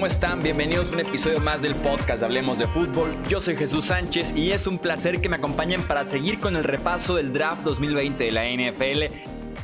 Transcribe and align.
¿cómo 0.00 0.06
están? 0.06 0.40
Bienvenidos 0.40 0.92
a 0.92 0.94
un 0.94 1.00
episodio 1.00 1.40
más 1.40 1.60
del 1.60 1.74
podcast 1.74 2.22
Hablemos 2.22 2.58
de 2.58 2.66
Fútbol. 2.66 3.10
Yo 3.28 3.38
soy 3.38 3.54
Jesús 3.54 3.84
Sánchez 3.84 4.32
y 4.34 4.50
es 4.50 4.66
un 4.66 4.78
placer 4.78 5.20
que 5.20 5.28
me 5.28 5.36
acompañen 5.36 5.82
para 5.82 6.06
seguir 6.06 6.40
con 6.40 6.56
el 6.56 6.64
repaso 6.64 7.16
del 7.16 7.34
draft 7.34 7.64
2020 7.64 8.24
de 8.24 8.30
la 8.30 8.46
NFL. 8.46 9.14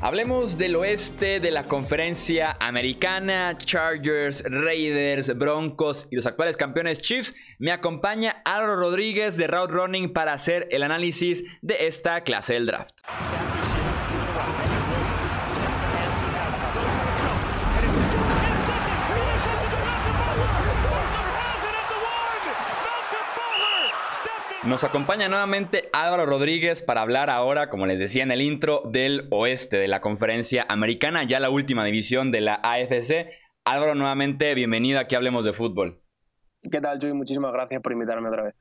Hablemos 0.03 0.59
del 0.59 0.77
oeste 0.77 1.41
de 1.41 1.51
la 1.51 1.65
conferencia 1.65 2.55
americana, 2.61 3.57
Chargers, 3.57 4.45
Raiders, 4.47 5.35
Broncos 5.39 6.07
y 6.11 6.17
los 6.17 6.27
actuales 6.27 6.59
campeones 6.59 7.01
Chiefs. 7.01 7.35
Me 7.59 7.73
acompaña 7.73 8.43
Álvaro 8.45 8.77
Rodríguez 8.77 9.39
de 9.39 9.47
Route 9.47 9.73
Running 9.73 10.13
para 10.13 10.35
hacer 10.35 10.69
el 10.71 10.83
análisis 10.83 11.45
de 11.63 11.87
esta 11.87 12.21
clase 12.25 12.53
del 12.53 12.67
draft. 12.67 12.91
Nos 24.67 24.83
acompaña 24.83 25.29
nuevamente 25.29 25.89
Álvaro 25.93 26.27
Rodríguez 26.27 26.83
para 26.83 27.03
hablar 27.03 27.31
ahora, 27.31 27.71
como 27.71 27.87
les 27.87 28.01
decía 28.01 28.25
en 28.25 28.33
el 28.33 28.41
intro, 28.41 28.83
del 28.85 29.29
oeste 29.31 29.77
de 29.77 29.87
la 29.87 30.01
conferencia 30.01 30.67
americana, 30.69 31.23
ya 31.23 31.39
la 31.39 31.51
última 31.51 31.85
división 31.85 32.33
de 32.33 32.41
la 32.41 32.55
AFC. 32.57 33.31
Álvaro, 33.65 33.95
nuevamente, 33.95 34.53
bienvenido 34.55 34.99
aquí 34.99 35.15
Hablemos 35.15 35.45
de 35.45 35.53
Fútbol. 35.53 36.03
¿Qué 36.69 36.81
tal, 36.81 36.99
Chuy? 36.99 37.13
Muchísimas 37.13 37.53
gracias 37.53 37.81
por 37.81 37.93
invitarme 37.93 38.29
otra 38.29 38.43
vez. 38.43 38.55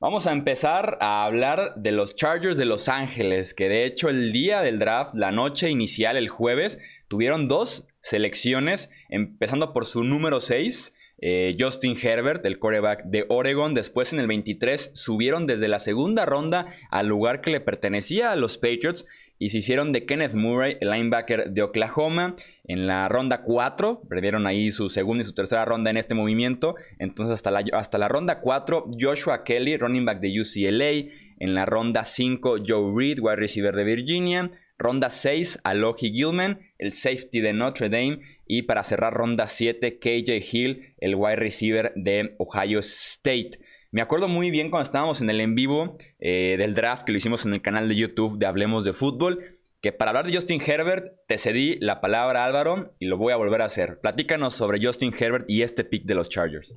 Vamos 0.00 0.26
a 0.26 0.32
empezar 0.32 0.98
a 1.00 1.24
hablar 1.24 1.76
de 1.76 1.92
los 1.92 2.16
Chargers 2.16 2.58
de 2.58 2.64
Los 2.64 2.88
Ángeles, 2.88 3.54
que 3.54 3.68
de 3.68 3.86
hecho 3.86 4.08
el 4.08 4.32
día 4.32 4.62
del 4.62 4.80
draft, 4.80 5.14
la 5.14 5.30
noche 5.30 5.70
inicial, 5.70 6.16
el 6.16 6.28
jueves, 6.28 6.80
tuvieron 7.06 7.46
dos 7.46 7.86
selecciones, 8.00 8.90
empezando 9.10 9.72
por 9.72 9.86
su 9.86 10.02
número 10.02 10.40
6 10.40 10.92
eh, 11.18 11.56
Justin 11.58 11.96
Herbert, 12.00 12.44
el 12.44 12.58
quarterback 12.58 13.04
de 13.04 13.24
Oregon. 13.28 13.74
Después 13.74 14.12
en 14.12 14.20
el 14.20 14.26
23 14.26 14.90
subieron 14.94 15.46
desde 15.46 15.68
la 15.68 15.78
segunda 15.78 16.26
ronda 16.26 16.66
al 16.90 17.06
lugar 17.06 17.40
que 17.40 17.50
le 17.50 17.60
pertenecía 17.60 18.32
a 18.32 18.36
los 18.36 18.58
Patriots 18.58 19.06
y 19.38 19.50
se 19.50 19.58
hicieron 19.58 19.92
de 19.92 20.06
Kenneth 20.06 20.34
Murray, 20.34 20.76
el 20.80 20.90
linebacker 20.90 21.50
de 21.50 21.62
Oklahoma. 21.62 22.36
En 22.64 22.86
la 22.86 23.08
ronda 23.08 23.42
4, 23.42 24.02
perdieron 24.08 24.46
ahí 24.46 24.70
su 24.70 24.88
segunda 24.90 25.22
y 25.22 25.24
su 25.24 25.34
tercera 25.34 25.64
ronda 25.64 25.90
en 25.90 25.96
este 25.96 26.14
movimiento. 26.14 26.76
Entonces 26.98 27.34
hasta 27.34 27.50
la, 27.50 27.64
hasta 27.72 27.98
la 27.98 28.08
ronda 28.08 28.40
4, 28.40 28.90
Joshua 28.98 29.44
Kelly, 29.44 29.76
running 29.76 30.04
back 30.04 30.20
de 30.20 30.40
UCLA. 30.40 31.10
En 31.40 31.54
la 31.54 31.66
ronda 31.66 32.04
5, 32.04 32.58
Joe 32.66 32.92
Reed, 32.96 33.18
wide 33.20 33.36
receiver 33.36 33.74
de 33.74 33.84
Virginia. 33.84 34.50
Ronda 34.78 35.10
6, 35.10 35.60
Alohi 35.64 36.12
Gilman, 36.12 36.60
el 36.78 36.92
safety 36.92 37.40
de 37.40 37.52
Notre 37.52 37.88
Dame. 37.88 38.20
Y 38.46 38.62
para 38.62 38.82
cerrar 38.82 39.14
ronda 39.14 39.48
7, 39.48 39.98
KJ 39.98 40.42
Hill, 40.52 40.94
el 40.98 41.14
wide 41.14 41.36
receiver 41.36 41.92
de 41.96 42.34
Ohio 42.38 42.80
State. 42.80 43.58
Me 43.90 44.02
acuerdo 44.02 44.26
muy 44.26 44.50
bien 44.50 44.70
cuando 44.70 44.84
estábamos 44.84 45.20
en 45.20 45.30
el 45.30 45.40
en 45.40 45.54
vivo 45.54 45.96
eh, 46.18 46.56
del 46.58 46.74
draft 46.74 47.04
que 47.04 47.12
lo 47.12 47.18
hicimos 47.18 47.46
en 47.46 47.54
el 47.54 47.62
canal 47.62 47.88
de 47.88 47.94
YouTube 47.94 48.38
de 48.38 48.46
Hablemos 48.46 48.84
de 48.84 48.92
Fútbol, 48.92 49.44
que 49.80 49.92
para 49.92 50.10
hablar 50.10 50.26
de 50.26 50.34
Justin 50.34 50.60
Herbert 50.60 51.12
te 51.28 51.38
cedí 51.38 51.76
la 51.78 52.00
palabra 52.00 52.44
Álvaro 52.44 52.94
y 52.98 53.06
lo 53.06 53.18
voy 53.18 53.32
a 53.32 53.36
volver 53.36 53.62
a 53.62 53.66
hacer. 53.66 54.00
Platícanos 54.00 54.54
sobre 54.54 54.84
Justin 54.84 55.14
Herbert 55.16 55.44
y 55.48 55.62
este 55.62 55.84
pick 55.84 56.06
de 56.06 56.16
los 56.16 56.28
Chargers. 56.28 56.74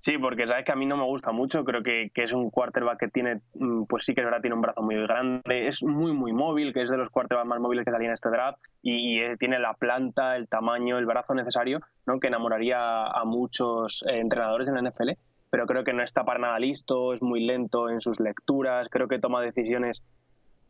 Sí, 0.00 0.16
porque 0.16 0.46
sabes 0.46 0.64
que 0.64 0.70
a 0.70 0.76
mí 0.76 0.86
no 0.86 0.96
me 0.96 1.04
gusta 1.04 1.32
mucho, 1.32 1.64
creo 1.64 1.82
que, 1.82 2.10
es 2.14 2.32
un 2.32 2.50
quarterback 2.50 3.00
que 3.00 3.08
tiene, 3.08 3.40
mm, 3.54 3.84
pues 3.84 4.04
sí 4.04 4.14
que 4.14 4.20
es 4.20 4.24
verdad, 4.24 4.40
tiene 4.40 4.54
un 4.54 4.62
brazo 4.62 4.80
muy 4.80 4.94
grande, 4.94 5.66
es 5.66 5.82
muy, 5.82 6.12
muy 6.12 6.32
móvil, 6.32 6.72
que 6.72 6.82
es 6.82 6.90
de 6.90 6.96
los 6.96 7.10
quarterbacks 7.10 7.48
más 7.48 7.58
móviles 7.58 7.84
que 7.84 7.90
salían 7.90 8.10
en 8.10 8.14
este 8.14 8.30
draft, 8.30 8.58
y, 8.80 9.20
eh, 9.20 9.36
tiene 9.38 9.58
la 9.58 9.74
planta, 9.74 10.36
el 10.36 10.48
tamaño, 10.48 10.98
el 10.98 11.06
brazo 11.06 11.34
necesario, 11.34 11.80
¿no? 12.06 12.20
que 12.20 12.28
enamoraría 12.28 13.06
a 13.06 13.24
muchos 13.24 14.04
eh, 14.08 14.20
entrenadores 14.20 14.68
en 14.68 14.74
la 14.74 14.82
NFL, 14.82 15.10
pero 15.50 15.66
creo 15.66 15.82
que 15.82 15.92
no 15.92 16.04
está 16.04 16.24
para 16.24 16.38
nada 16.38 16.58
listo, 16.60 17.12
es 17.12 17.20
muy 17.20 17.44
lento 17.44 17.90
en 17.90 18.00
sus 18.00 18.20
lecturas, 18.20 18.88
creo 18.90 19.08
que 19.08 19.18
toma 19.18 19.42
decisiones 19.42 20.04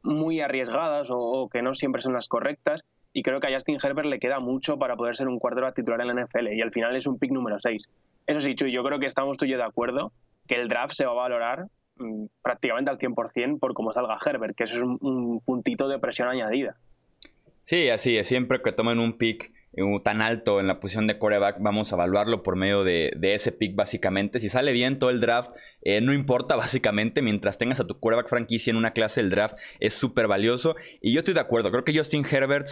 muy 0.03 0.41
arriesgadas 0.41 1.11
o, 1.11 1.19
o 1.19 1.49
que 1.51 1.61
no 1.61 1.75
siempre 1.75 2.01
son 2.01 2.15
las 2.15 2.29
correctas, 2.29 2.83
y 3.19 3.23
creo 3.23 3.41
que 3.41 3.49
a 3.49 3.55
Justin 3.55 3.79
Herbert 3.83 4.09
le 4.09 4.19
queda 4.19 4.39
mucho 4.39 4.79
para 4.79 4.97
poder 4.97 5.17
ser 5.17 5.29
un 5.29 5.39
quarterback 5.39 5.75
titular 5.75 6.01
en 6.01 6.09
la 6.09 6.25
NFL, 6.25 6.53
y 6.53 6.61
al 6.61 6.71
final 6.71 6.95
es 6.95 7.07
un 7.07 7.19
pick 7.19 7.33
número 7.33 7.59
6 7.59 7.89
eso 8.29 8.43
sí, 8.43 8.55
Chuy, 8.55 8.71
yo 8.71 8.85
creo 8.85 9.01
que 9.01 9.07
estamos 9.07 9.39
tú 9.39 9.47
y 9.47 9.51
yo 9.51 9.57
de 9.57 9.65
acuerdo 9.65 10.13
que 10.47 10.55
el 10.55 10.69
draft 10.69 10.93
se 10.93 11.07
va 11.07 11.13
a 11.13 11.15
valorar 11.15 11.67
mm, 11.97 12.27
prácticamente 12.43 12.91
al 12.91 12.99
100% 12.99 13.59
por 13.59 13.73
cómo 13.73 13.93
salga 13.93 14.19
Herbert, 14.25 14.55
que 14.55 14.65
eso 14.65 14.77
es 14.77 14.83
un, 14.83 15.41
puntito 15.41 15.89
de 15.89 15.99
presión 15.99 16.29
añadida. 16.29 16.77
Sí, 17.63 17.89
así 17.89 18.19
es. 18.19 18.29
Siempre 18.29 18.61
que 18.63 18.73
tomen 18.73 18.99
un 18.99 19.17
pick 19.17 19.51
eh, 19.73 19.83
tan 20.05 20.21
alto 20.21 20.61
en 20.61 20.67
la 20.67 20.79
posición 20.79 21.07
de 21.07 21.19
coreback, 21.19 21.57
vamos 21.61 21.91
a 21.91 21.97
evaluarlo 21.97 22.43
por 22.43 22.57
medio 22.57 22.85
de, 22.85 23.13
ese 23.23 23.51
pick 23.51 23.75
básicamente. 23.75 24.41
Si 24.41 24.51
sale 24.51 24.73
bien 24.73 24.99
todo 24.99 25.09
el 25.09 25.21
draft, 25.21 25.57
eh, 25.81 26.03
no 26.03 26.13
importa 26.13 26.55
básicamente, 26.57 27.23
mientras 27.23 27.57
tengas 27.57 27.81
a 27.81 27.87
tu 27.87 27.99
coreback 27.99 28.29
franquicia 28.29 28.71
en 28.71 28.77
una 28.77 28.93
clase 28.93 29.23
del 29.23 29.31
draft, 29.31 29.57
es 29.81 29.95
súper 29.95 30.29
valioso. 30.29 30.77
Y 31.01 31.15
yo 31.15 31.21
estoy 31.21 31.33
de 31.33 31.41
acuerdo, 31.41 31.71
creo 31.71 31.85
que 31.85 31.97
Justin 31.97 32.27
Herbert 32.31 32.69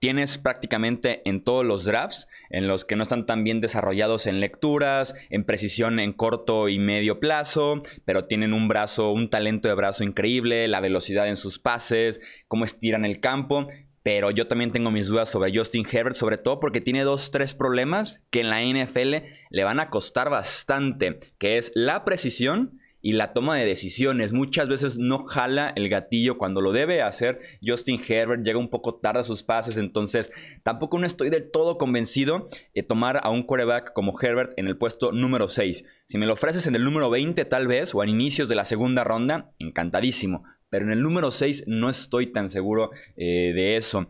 tienes 0.00 0.38
prácticamente 0.38 1.20
en 1.28 1.44
todos 1.44 1.64
los 1.64 1.84
drafts, 1.84 2.26
en 2.48 2.66
los 2.66 2.84
que 2.84 2.96
no 2.96 3.02
están 3.02 3.26
tan 3.26 3.44
bien 3.44 3.60
desarrollados 3.60 4.26
en 4.26 4.40
lecturas, 4.40 5.14
en 5.28 5.44
precisión 5.44 6.00
en 6.00 6.14
corto 6.14 6.68
y 6.68 6.78
medio 6.78 7.20
plazo, 7.20 7.82
pero 8.06 8.24
tienen 8.24 8.54
un 8.54 8.66
brazo, 8.66 9.12
un 9.12 9.28
talento 9.28 9.68
de 9.68 9.74
brazo 9.74 10.02
increíble, 10.02 10.66
la 10.68 10.80
velocidad 10.80 11.28
en 11.28 11.36
sus 11.36 11.58
pases, 11.58 12.20
cómo 12.48 12.64
estiran 12.64 13.04
el 13.04 13.20
campo. 13.20 13.68
Pero 14.02 14.30
yo 14.30 14.46
también 14.48 14.72
tengo 14.72 14.90
mis 14.90 15.08
dudas 15.08 15.28
sobre 15.28 15.54
Justin 15.54 15.86
Herbert, 15.90 16.16
sobre 16.16 16.38
todo 16.38 16.58
porque 16.58 16.80
tiene 16.80 17.04
dos, 17.04 17.30
tres 17.30 17.54
problemas 17.54 18.22
que 18.30 18.40
en 18.40 18.48
la 18.48 18.62
NFL 18.62 19.16
le 19.50 19.64
van 19.64 19.78
a 19.78 19.90
costar 19.90 20.30
bastante, 20.30 21.20
que 21.38 21.58
es 21.58 21.70
la 21.74 22.02
precisión 22.06 22.79
y 23.02 23.12
la 23.12 23.32
toma 23.32 23.56
de 23.56 23.64
decisiones. 23.64 24.32
Muchas 24.32 24.68
veces 24.68 24.98
no 24.98 25.24
jala 25.24 25.72
el 25.74 25.88
gatillo 25.88 26.38
cuando 26.38 26.60
lo 26.60 26.72
debe 26.72 27.02
hacer. 27.02 27.40
Justin 27.64 28.00
Herbert 28.06 28.44
llega 28.44 28.58
un 28.58 28.70
poco 28.70 28.96
tarde 28.96 29.20
a 29.20 29.24
sus 29.24 29.42
pases, 29.42 29.76
entonces 29.76 30.32
tampoco 30.62 30.98
no 30.98 31.06
estoy 31.06 31.30
del 31.30 31.50
todo 31.50 31.78
convencido 31.78 32.48
de 32.74 32.82
tomar 32.82 33.20
a 33.22 33.30
un 33.30 33.42
quarterback 33.42 33.92
como 33.92 34.18
Herbert 34.20 34.52
en 34.56 34.66
el 34.66 34.76
puesto 34.76 35.12
número 35.12 35.48
6. 35.48 35.84
Si 36.08 36.18
me 36.18 36.26
lo 36.26 36.34
ofreces 36.34 36.66
en 36.66 36.74
el 36.74 36.84
número 36.84 37.10
20 37.10 37.44
tal 37.44 37.66
vez 37.66 37.94
o 37.94 38.02
a 38.02 38.06
inicios 38.08 38.48
de 38.48 38.56
la 38.56 38.64
segunda 38.64 39.04
ronda, 39.04 39.52
encantadísimo. 39.58 40.44
Pero 40.68 40.84
en 40.84 40.92
el 40.92 41.02
número 41.02 41.30
6 41.30 41.64
no 41.66 41.88
estoy 41.88 42.28
tan 42.28 42.48
seguro 42.48 42.90
eh, 43.16 43.52
de 43.54 43.76
eso. 43.76 44.08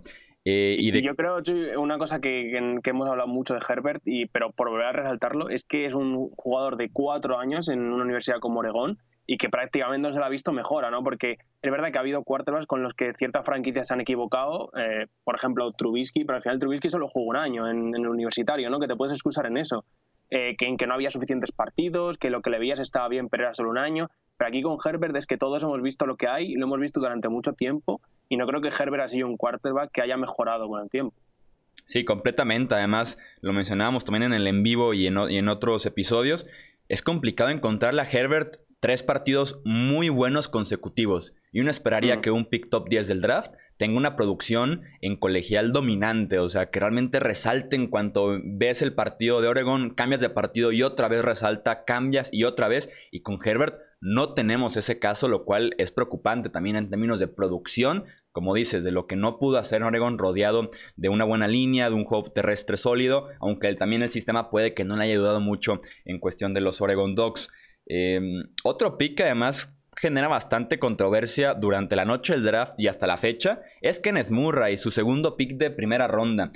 Eh, 0.52 0.76
y 0.78 1.02
Yo 1.02 1.14
creo, 1.14 1.38
una 1.78 1.96
cosa 1.98 2.20
que, 2.20 2.56
hemos 2.56 3.08
hablado 3.08 3.28
mucho 3.28 3.54
de 3.54 3.60
Herbert, 3.66 4.02
y, 4.04 4.26
pero 4.26 4.50
por 4.50 4.68
volver 4.68 4.86
a 4.86 4.92
resaltarlo, 4.92 5.48
es 5.48 5.64
que 5.64 5.86
es 5.86 5.94
un 5.94 6.30
jugador 6.30 6.76
de 6.76 6.90
cuatro 6.92 7.38
años 7.38 7.68
en 7.68 7.80
una 7.80 8.02
universidad 8.02 8.40
como 8.40 8.60
Oregón 8.60 8.98
y 9.26 9.38
que 9.38 9.48
prácticamente 9.48 10.08
no 10.08 10.12
se 10.12 10.18
lo 10.18 10.24
ha 10.24 10.28
visto 10.28 10.50
mejora, 10.50 10.90
¿no? 10.90 11.04
Porque 11.04 11.36
es 11.62 11.70
verdad 11.70 11.92
que 11.92 11.98
ha 11.98 12.00
habido 12.00 12.24
quarterbacks 12.24 12.66
con 12.66 12.82
los 12.82 12.94
que 12.94 13.12
ciertas 13.14 13.44
franquicias 13.44 13.86
se 13.86 13.94
han 13.94 14.00
equivocado, 14.00 14.72
eh, 14.76 15.06
por 15.22 15.36
ejemplo 15.36 15.70
Trubisky, 15.70 16.24
pero 16.24 16.38
al 16.38 16.42
final 16.42 16.58
Trubisky 16.58 16.90
solo 16.90 17.08
jugó 17.08 17.26
un 17.26 17.36
año 17.36 17.70
en, 17.70 17.94
el 17.94 18.08
universitario, 18.08 18.70
¿no? 18.70 18.80
Que 18.80 18.88
te 18.88 18.96
puedes 18.96 19.12
excusar 19.12 19.46
en 19.46 19.56
eso. 19.56 19.84
Eh, 20.32 20.54
que, 20.56 20.66
en 20.66 20.76
que 20.76 20.86
no 20.86 20.94
había 20.94 21.10
suficientes 21.10 21.50
partidos, 21.50 22.16
que 22.16 22.30
lo 22.30 22.40
que 22.40 22.50
le 22.50 22.60
veías 22.60 22.78
estaba 22.78 23.08
bien, 23.08 23.28
pero 23.28 23.44
era 23.44 23.54
solo 23.54 23.70
un 23.70 23.78
año. 23.78 24.08
Pero 24.36 24.48
aquí 24.48 24.62
con 24.62 24.78
Herbert 24.84 25.14
es 25.16 25.26
que 25.26 25.36
todos 25.36 25.62
hemos 25.62 25.82
visto 25.82 26.06
lo 26.06 26.16
que 26.16 26.28
hay, 26.28 26.54
lo 26.54 26.66
hemos 26.66 26.78
visto 26.78 27.00
durante 27.00 27.28
mucho 27.28 27.52
tiempo 27.52 28.00
y 28.30 28.36
no 28.36 28.46
creo 28.46 28.62
que 28.62 28.68
Herbert 28.68 29.02
ha 29.02 29.08
sido 29.08 29.26
un 29.26 29.36
quarterback 29.36 29.90
que 29.92 30.00
haya 30.00 30.16
mejorado 30.16 30.68
con 30.68 30.80
el 30.80 30.88
tiempo. 30.88 31.14
Sí, 31.84 32.04
completamente. 32.04 32.76
Además, 32.76 33.18
lo 33.40 33.52
mencionábamos 33.52 34.04
también 34.04 34.22
en 34.22 34.32
el 34.32 34.46
en 34.46 34.62
vivo 34.62 34.94
y 34.94 35.08
en, 35.08 35.48
otros 35.48 35.84
episodios. 35.84 36.46
Es 36.88 37.02
complicado 37.02 37.50
encontrarle 37.50 38.02
a 38.02 38.08
Herbert 38.08 38.60
tres 38.78 39.02
partidos 39.02 39.60
muy 39.64 40.08
buenos 40.08 40.46
consecutivos. 40.46 41.34
Y 41.52 41.60
uno 41.60 41.72
esperaría 41.72 42.18
mm. 42.18 42.20
que 42.20 42.30
un 42.30 42.46
pick 42.46 42.70
top 42.70 42.88
10 42.88 43.08
del 43.08 43.20
draft 43.20 43.52
tenga 43.76 43.96
una 43.96 44.14
producción 44.14 44.82
en 45.00 45.16
colegial 45.16 45.72
dominante, 45.72 46.38
o 46.38 46.48
sea, 46.48 46.70
que 46.70 46.78
realmente 46.78 47.18
resalte 47.18 47.74
en 47.74 47.88
cuanto 47.88 48.38
ves 48.44 48.82
el 48.82 48.92
partido 48.92 49.40
de 49.40 49.48
Oregon, 49.48 49.90
cambias 49.90 50.20
de 50.20 50.30
partido 50.30 50.70
y 50.70 50.84
otra 50.84 51.08
vez 51.08 51.24
resalta, 51.24 51.84
cambias 51.84 52.32
y 52.32 52.44
otra 52.44 52.68
vez. 52.68 52.92
Y 53.10 53.22
con 53.22 53.40
Herbert 53.44 53.80
no 54.00 54.32
tenemos 54.32 54.76
ese 54.76 54.98
caso, 54.98 55.28
lo 55.28 55.44
cual 55.44 55.74
es 55.78 55.92
preocupante 55.92 56.48
también 56.48 56.76
en 56.76 56.88
términos 56.88 57.20
de 57.20 57.28
producción, 57.28 58.04
como 58.32 58.54
dices, 58.54 58.84
de 58.84 58.90
lo 58.90 59.06
que 59.06 59.16
no 59.16 59.38
pudo 59.38 59.58
hacer 59.58 59.82
Oregon 59.82 60.18
rodeado 60.18 60.70
de 60.96 61.08
una 61.08 61.24
buena 61.24 61.48
línea, 61.48 61.88
de 61.88 61.94
un 61.94 62.04
juego 62.04 62.30
terrestre 62.30 62.76
sólido, 62.76 63.28
aunque 63.40 63.74
también 63.74 64.02
el 64.02 64.10
sistema 64.10 64.50
puede 64.50 64.74
que 64.74 64.84
no 64.84 64.96
le 64.96 65.04
haya 65.04 65.14
ayudado 65.14 65.40
mucho 65.40 65.80
en 66.04 66.18
cuestión 66.18 66.54
de 66.54 66.60
los 66.60 66.80
Oregon 66.80 67.14
Dogs. 67.14 67.50
Em, 67.86 68.44
otro 68.62 68.96
pick 68.98 69.16
que 69.16 69.24
además 69.24 69.76
genera 69.96 70.28
bastante 70.28 70.78
controversia 70.78 71.54
durante 71.54 71.96
la 71.96 72.04
noche 72.04 72.34
del 72.34 72.44
draft 72.44 72.74
y 72.78 72.86
hasta 72.86 73.06
la 73.06 73.18
fecha 73.18 73.62
es 73.82 74.00
Kenneth 74.00 74.30
Murray, 74.30 74.76
su 74.78 74.90
segundo 74.90 75.36
pick 75.36 75.56
de 75.56 75.70
primera 75.70 76.06
ronda. 76.06 76.52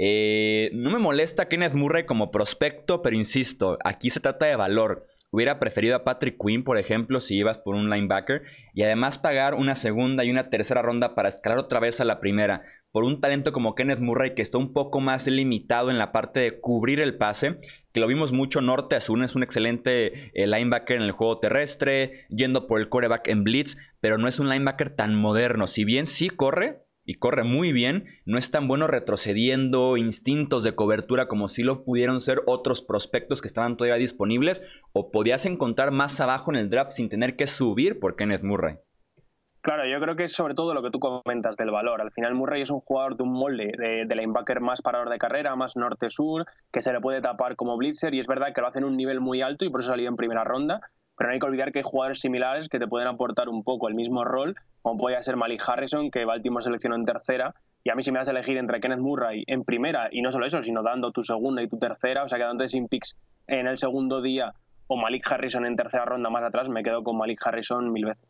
Eh, 0.00 0.70
no 0.74 0.90
me 0.90 0.98
molesta 0.98 1.48
Kenneth 1.48 1.74
Murray 1.74 2.06
como 2.06 2.30
prospecto, 2.30 3.02
pero 3.02 3.16
insisto, 3.16 3.78
aquí 3.84 4.10
se 4.10 4.20
trata 4.20 4.46
de 4.46 4.56
valor. 4.56 5.06
Hubiera 5.30 5.58
preferido 5.58 5.94
a 5.94 6.04
Patrick 6.04 6.36
Quinn, 6.42 6.64
por 6.64 6.78
ejemplo, 6.78 7.20
si 7.20 7.36
ibas 7.36 7.58
por 7.58 7.74
un 7.74 7.90
linebacker, 7.90 8.42
y 8.72 8.82
además 8.82 9.18
pagar 9.18 9.54
una 9.54 9.74
segunda 9.74 10.24
y 10.24 10.30
una 10.30 10.48
tercera 10.48 10.80
ronda 10.80 11.14
para 11.14 11.28
escalar 11.28 11.58
otra 11.58 11.80
vez 11.80 12.00
a 12.00 12.04
la 12.04 12.20
primera. 12.20 12.62
por 12.90 13.04
un 13.04 13.20
talento 13.20 13.52
como 13.52 13.74
Kenneth 13.74 14.00
Murray 14.00 14.34
que 14.34 14.40
está 14.40 14.56
un 14.56 14.72
poco 14.72 15.00
más 15.00 15.26
limitado 15.26 15.90
en 15.90 15.98
la 15.98 16.10
parte 16.10 16.40
de 16.40 16.58
cubrir 16.58 17.00
el 17.00 17.18
pase, 17.18 17.58
que 17.92 18.00
lo 18.00 18.06
vimos 18.06 18.32
mucho 18.32 18.62
norte 18.62 18.94
a 18.94 18.98
es 18.98 19.10
un 19.10 19.42
excelente 19.42 20.30
eh, 20.32 20.46
linebacker 20.46 20.96
en 20.96 21.02
el 21.02 21.12
juego 21.12 21.38
terrestre, 21.38 22.26
yendo 22.30 22.66
por 22.66 22.80
el 22.80 22.88
coreback 22.88 23.28
en 23.28 23.44
blitz, 23.44 23.76
pero 24.00 24.16
no 24.16 24.26
es 24.26 24.40
un 24.40 24.48
linebacker 24.48 24.96
tan 24.96 25.14
moderno. 25.14 25.66
Si 25.66 25.84
bien 25.84 26.06
sí 26.06 26.30
corre, 26.30 26.87
y 27.08 27.14
corre 27.14 27.42
muy 27.42 27.72
bien, 27.72 28.04
no 28.26 28.36
es 28.36 28.50
tan 28.50 28.68
bueno 28.68 28.86
retrocediendo 28.86 29.96
instintos 29.96 30.62
de 30.62 30.74
cobertura 30.74 31.26
como 31.26 31.48
si 31.48 31.62
lo 31.62 31.82
pudieron 31.82 32.20
ser 32.20 32.42
otros 32.44 32.82
prospectos 32.82 33.40
que 33.40 33.48
estaban 33.48 33.78
todavía 33.78 33.96
disponibles 33.96 34.62
o 34.92 35.10
podías 35.10 35.46
encontrar 35.46 35.90
más 35.90 36.20
abajo 36.20 36.50
en 36.52 36.58
el 36.58 36.68
draft 36.68 36.90
sin 36.90 37.08
tener 37.08 37.34
que 37.34 37.46
subir 37.46 37.98
por 37.98 38.14
Kenneth 38.14 38.42
Murray. 38.42 38.76
Claro, 39.62 39.86
yo 39.86 39.98
creo 40.00 40.16
que 40.16 40.24
es 40.24 40.34
sobre 40.34 40.54
todo 40.54 40.74
lo 40.74 40.82
que 40.82 40.90
tú 40.90 41.00
comentas 41.00 41.56
del 41.56 41.70
valor. 41.70 42.02
Al 42.02 42.12
final 42.12 42.34
Murray 42.34 42.60
es 42.60 42.70
un 42.70 42.80
jugador 42.80 43.16
de 43.16 43.22
un 43.22 43.32
molde 43.32 43.72
de, 43.78 44.04
de 44.06 44.14
linebacker 44.14 44.60
más 44.60 44.82
parador 44.82 45.08
de 45.08 45.16
carrera, 45.16 45.56
más 45.56 45.76
norte-sur, 45.76 46.44
que 46.70 46.82
se 46.82 46.92
le 46.92 47.00
puede 47.00 47.22
tapar 47.22 47.56
como 47.56 47.78
blitzer 47.78 48.12
y 48.12 48.20
es 48.20 48.26
verdad 48.26 48.52
que 48.54 48.60
lo 48.60 48.66
hace 48.66 48.80
en 48.80 48.84
un 48.84 48.98
nivel 48.98 49.20
muy 49.20 49.40
alto 49.40 49.64
y 49.64 49.70
por 49.70 49.80
eso 49.80 49.92
salió 49.92 50.10
en 50.10 50.16
primera 50.16 50.44
ronda, 50.44 50.80
pero 51.18 51.28
no 51.28 51.34
hay 51.34 51.40
que 51.40 51.46
olvidar 51.46 51.72
que 51.72 51.80
hay 51.80 51.84
jugadores 51.84 52.20
similares 52.20 52.68
que 52.68 52.78
te 52.78 52.86
pueden 52.86 53.08
aportar 53.08 53.48
un 53.48 53.64
poco 53.64 53.88
el 53.88 53.94
mismo 53.94 54.24
rol, 54.24 54.54
como 54.82 54.98
podría 54.98 55.20
ser 55.20 55.36
Malik 55.36 55.60
Harrison, 55.66 56.12
que 56.12 56.24
Baltimore 56.24 56.62
seleccionó 56.62 56.94
en 56.94 57.04
tercera, 57.04 57.54
y 57.82 57.90
a 57.90 57.96
mí 57.96 58.04
si 58.04 58.12
me 58.12 58.20
das 58.20 58.28
a 58.28 58.30
elegir 58.30 58.56
entre 58.56 58.80
Kenneth 58.80 59.00
Murray 59.00 59.42
en 59.48 59.64
primera, 59.64 60.08
y 60.12 60.22
no 60.22 60.30
solo 60.30 60.46
eso, 60.46 60.62
sino 60.62 60.84
dando 60.84 61.10
tu 61.10 61.22
segunda 61.22 61.60
y 61.60 61.68
tu 61.68 61.76
tercera, 61.76 62.22
o 62.22 62.28
sea, 62.28 62.38
quedándote 62.38 62.68
sin 62.68 62.86
picks 62.86 63.18
en 63.48 63.66
el 63.66 63.78
segundo 63.78 64.22
día, 64.22 64.54
o 64.86 64.96
Malik 64.96 65.30
Harrison 65.30 65.66
en 65.66 65.74
tercera 65.74 66.04
ronda 66.04 66.30
más 66.30 66.44
atrás, 66.44 66.68
me 66.68 66.84
quedo 66.84 67.02
con 67.02 67.18
Malik 67.18 67.44
Harrison 67.44 67.92
mil 67.92 68.04
veces. 68.04 68.24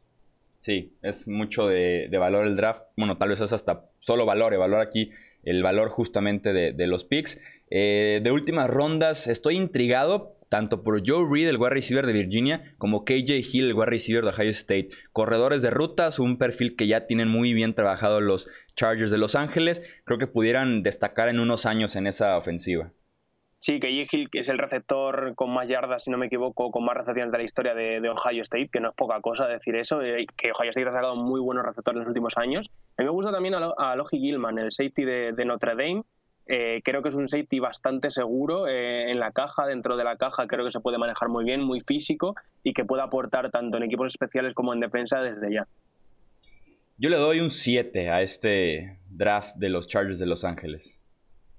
Sí, 0.61 0.97
es 1.03 1.29
mucho 1.29 1.69
de, 1.69 2.11
valor 2.19 2.47
el 2.47 2.57
draft. 2.57 2.83
Bueno, 2.97 3.17
tal 3.17 3.29
vez 3.29 3.41
es 3.41 3.53
hasta 3.53 3.85
solo 4.01 4.27
valor, 4.27 4.57
valor 4.57 4.81
aquí 4.81 5.11
el 5.45 5.63
valor 5.63 5.89
justamente 5.91 6.53
de, 6.53 6.87
los 6.87 7.05
picks. 7.05 7.41
Eh, 7.71 8.21
de 8.23 8.33
últimas 8.33 8.69
rondas, 8.69 9.29
estoy 9.29 9.57
intrigado 9.57 10.38
tanto 10.49 10.83
por 10.83 11.03
Joe 11.07 11.27
Reed, 11.31 11.49
el 11.49 11.59
wide 11.59 11.71
receiver 11.71 12.07
de 12.07 12.13
Virginia, 12.13 12.75
como 12.79 13.05
KJ 13.05 13.41
Hill, 13.53 13.67
el 13.67 13.75
wide 13.75 13.87
receiver 13.87 14.25
de 14.25 14.31
Ohio 14.31 14.51
State. 14.51 14.91
Corredores 15.13 15.63
de 15.63 15.71
rutas, 15.71 16.19
un 16.19 16.39
perfil 16.39 16.77
que 16.77 16.87
ya 16.87 17.07
tienen 17.07 17.29
muy 17.29 17.55
bien 17.55 17.75
trabajado 17.75 18.21
los 18.21 18.49
Chargers 18.75 19.11
de 19.11 19.19
Los 19.19 19.35
Ángeles. 19.35 19.83
Creo 20.05 20.19
que 20.19 20.27
pudieran 20.27 20.83
destacar 20.83 21.29
en 21.29 21.41
unos 21.41 21.67
años 21.67 21.97
en 21.97 22.07
esa 22.07 22.37
ofensiva. 22.37 22.93
Sí, 23.61 23.81
KJ 23.81 24.07
Hill, 24.13 24.31
que 24.31 24.41
es 24.41 24.49
el 24.49 24.59
receptor 24.59 25.35
con 25.35 25.51
más 25.53 25.67
yardas, 25.67 26.05
si 26.05 26.13
no 26.13 26.17
me 26.19 26.27
equivoco, 26.27 26.71
con 26.71 26.85
más 26.85 26.97
recepciones 26.97 27.33
de 27.33 27.39
la 27.39 27.45
historia 27.45 27.75
de, 27.75 28.09
Ohio 28.09 28.43
State, 28.43 28.69
que 28.73 28.79
no 28.79 28.91
es 28.91 28.95
poca 28.95 29.21
cosa 29.21 29.49
decir 29.49 29.75
eso, 29.75 30.01
eh, 30.01 30.27
que 30.37 30.53
Ohio 30.53 30.71
State 30.71 30.89
ha 30.89 30.93
sacado 30.93 31.17
muy 31.17 31.41
buenos 31.41 31.65
receptores 31.65 31.97
en 31.97 32.01
los 32.05 32.09
últimos 32.09 32.39
años. 32.39 32.71
A 32.97 33.03
mí 33.03 33.07
me 33.07 33.11
gusta 33.11 33.33
también 33.33 33.55
a, 33.55 33.97
Logie 33.97 34.21
Gilman, 34.21 34.59
el 34.59 34.71
safety 34.71 35.05
de 35.05 35.45
Notre 35.45 35.73
Dame, 35.73 36.05
eh, 36.51 36.81
creo 36.83 37.03
que 37.03 37.11
es 37.11 37.15
un 37.15 37.29
safety 37.29 37.59
bastante 37.59 38.11
seguro 38.11 38.67
eh, 38.67 39.11
en 39.11 39.21
la 39.21 39.33
caja, 39.33 39.67
dentro 39.67 39.99
de 39.99 40.05
la 40.05 40.17
caja 40.17 40.47
creo 40.47 40.65
que 40.65 40.71
se 40.71 40.81
puede 40.81 40.97
manejar 40.97 41.29
muy 41.29 41.45
bien, 41.45 41.63
muy 41.63 41.81
físico 41.81 42.35
y 42.63 42.73
que 42.73 42.87
puede 42.87 43.03
aportar 43.03 43.51
tanto 43.51 43.77
en 43.77 43.83
equipos 43.83 44.07
especiales 44.07 44.55
como 44.55 44.73
en 44.73 44.81
defensa 44.81 45.21
desde 45.21 45.53
ya. 45.53 45.67
Yo 46.97 47.11
le 47.11 47.17
doy 47.17 47.41
un 47.41 47.51
7 47.51 48.09
a 48.11 48.23
este 48.23 48.99
draft 49.11 49.57
de 49.57 49.69
los 49.69 49.89
Chargers 49.89 50.19
de 50.19 50.27
Los 50.27 50.45
Ángeles. 50.45 50.99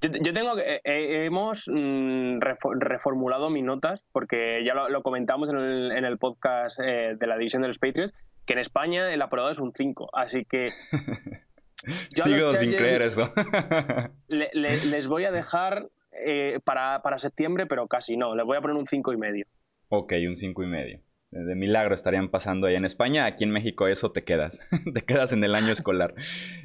Yo, 0.02 0.34
tengo 0.34 0.56
que 0.56 0.82
eh, 0.84 1.26
hemos 1.26 1.66
mm, 1.68 2.40
reformulado 2.80 3.50
mis 3.50 3.64
notas 3.64 4.04
porque 4.12 4.64
ya 4.66 4.74
lo, 4.74 5.04
comentamos 5.04 5.50
en 5.50 5.58
el, 5.58 6.18
podcast 6.18 6.80
de 6.80 7.28
la 7.28 7.38
división 7.38 7.62
de 7.62 7.68
los 7.68 7.80
Patriots 7.80 8.14
que 8.48 8.54
en 8.54 8.60
España 8.60 9.14
el 9.14 9.22
aprobado 9.22 9.52
es 9.52 9.60
un 9.60 9.74
5, 9.76 10.10
así 10.14 10.46
que 10.46 10.70
Sigo 12.16 12.52
sin 12.54 12.72
creer 12.72 13.04
eso. 13.04 13.32
les 14.28 15.08
voy 15.08 15.26
a 15.26 15.32
dejar 15.32 15.88
eh, 16.12 16.60
para, 16.64 17.02
para, 17.02 17.18
septiembre, 17.18 17.66
pero 17.66 17.88
casi 17.88 18.18
no. 18.18 18.36
Les 18.36 18.46
voy 18.46 18.58
a 18.58 18.62
poner 18.62 18.78
un 18.78 18.88
5 18.88 19.14
y 19.14 19.18
medio. 19.18 19.46
Ok, 19.90 20.14
un 20.28 20.38
5 20.38 20.64
y 20.64 20.68
medio 20.68 21.02
de 21.32 21.56
milagro 21.56 21.94
estarían 21.94 22.30
pasando 22.30 22.68
ahí 22.68 22.76
en 22.76 22.86
España. 22.86 23.26
Aquí 23.26 23.44
en 23.44 23.52
México 23.52 23.88
eso 23.88 24.12
te 24.12 24.24
quedas. 24.24 24.68
te 24.94 25.02
quedas 25.02 25.32
en 25.32 25.44
el 25.44 25.56
año 25.56 25.72
escolar. 25.72 26.16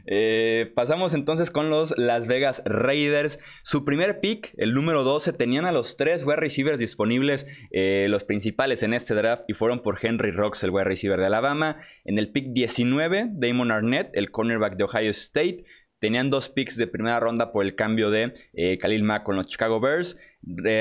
Eh, 0.06 0.72
pasamos 0.74 1.14
entonces 1.14 1.50
con 1.50 1.70
los 1.70 1.96
Las 1.98 2.26
Vegas 2.28 2.62
Raiders. 2.64 3.38
Su 3.62 3.84
primer 3.84 4.20
pick, 4.20 4.54
el 4.56 4.74
número 4.74 5.04
12, 5.04 5.32
tenían 5.34 5.66
a 5.66 5.72
los 5.72 5.96
tres 5.96 6.24
wide 6.24 6.36
receivers 6.36 6.78
disponibles, 6.78 7.46
eh, 7.72 8.06
los 8.08 8.24
principales 8.24 8.82
en 8.82 8.94
este 8.94 9.14
draft, 9.14 9.44
y 9.48 9.54
fueron 9.54 9.82
por 9.82 9.98
Henry 10.00 10.30
Rocks, 10.30 10.62
el 10.62 10.70
wide 10.70 10.84
receiver 10.84 11.20
de 11.20 11.26
Alabama. 11.26 11.76
En 12.04 12.18
el 12.18 12.30
pick 12.30 12.52
19, 12.52 13.30
Damon 13.32 13.70
Arnett, 13.70 14.10
el 14.14 14.30
cornerback 14.30 14.76
de 14.76 14.84
Ohio 14.84 15.10
State. 15.10 15.64
Tenían 16.00 16.28
dos 16.28 16.50
picks 16.50 16.76
de 16.76 16.86
primera 16.86 17.18
ronda 17.18 17.50
por 17.50 17.64
el 17.64 17.76
cambio 17.76 18.10
de 18.10 18.34
eh, 18.52 18.78
Khalil 18.78 19.04
Mack 19.04 19.22
con 19.22 19.36
los 19.36 19.46
Chicago 19.46 19.80
Bears. 19.80 20.18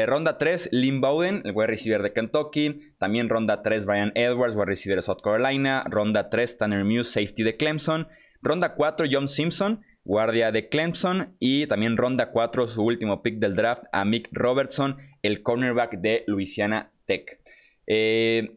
Ronda 0.05 0.37
3, 0.37 0.69
Lynn 0.71 1.01
Bowden, 1.01 1.41
el 1.45 1.51
wide 1.53 1.67
receiver 1.67 2.01
de 2.01 2.13
Kentucky. 2.13 2.93
También 2.97 3.29
ronda 3.29 3.61
3, 3.61 3.85
Brian 3.85 4.11
Edwards, 4.15 4.55
wide 4.55 4.65
receiver 4.65 4.97
de 4.97 5.01
South 5.01 5.21
Carolina. 5.23 5.83
Ronda 5.89 6.29
3, 6.29 6.57
Tanner 6.57 6.83
Muse, 6.83 7.11
safety 7.11 7.43
de 7.43 7.55
Clemson. 7.57 8.07
Ronda 8.41 8.75
4, 8.75 9.07
John 9.09 9.29
Simpson, 9.29 9.81
guardia 10.03 10.51
de 10.51 10.69
Clemson. 10.69 11.35
Y 11.39 11.67
también 11.67 11.97
ronda 11.97 12.31
4, 12.31 12.69
su 12.69 12.83
último 12.83 13.21
pick 13.21 13.39
del 13.39 13.55
draft, 13.55 13.83
a 13.91 14.03
Mick 14.05 14.29
Robertson, 14.31 14.97
el 15.21 15.41
cornerback 15.43 15.99
de 15.99 16.23
Louisiana 16.27 16.91
Tech. 17.05 17.39
Eh, 17.87 18.47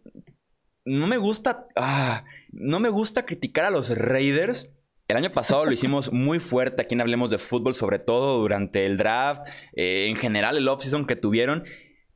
no 0.85 1.07
me 1.07 1.17
gusta. 1.17 1.67
Ah, 1.77 2.25
no 2.51 2.81
me 2.81 2.89
gusta 2.89 3.27
criticar 3.27 3.65
a 3.65 3.71
los 3.71 3.97
Raiders 3.97 4.73
el 5.09 5.17
año 5.17 5.31
pasado 5.31 5.65
lo 5.65 5.73
hicimos 5.73 6.13
muy 6.13 6.41
fuerte 6.41 6.83
aquí 6.83 6.95
en 6.95 7.01
Hablemos 7.01 7.31
de 7.31 7.39
Fútbol, 7.39 7.75
sobre 7.75 7.99
todo 7.99 8.39
durante 8.41 8.87
el 8.87 8.97
draft, 8.97 9.47
eh, 9.75 10.07
en 10.09 10.17
general 10.17 10.57
el 10.57 10.69
offseason 10.69 11.07
que 11.07 11.15
tuvieron. 11.15 11.65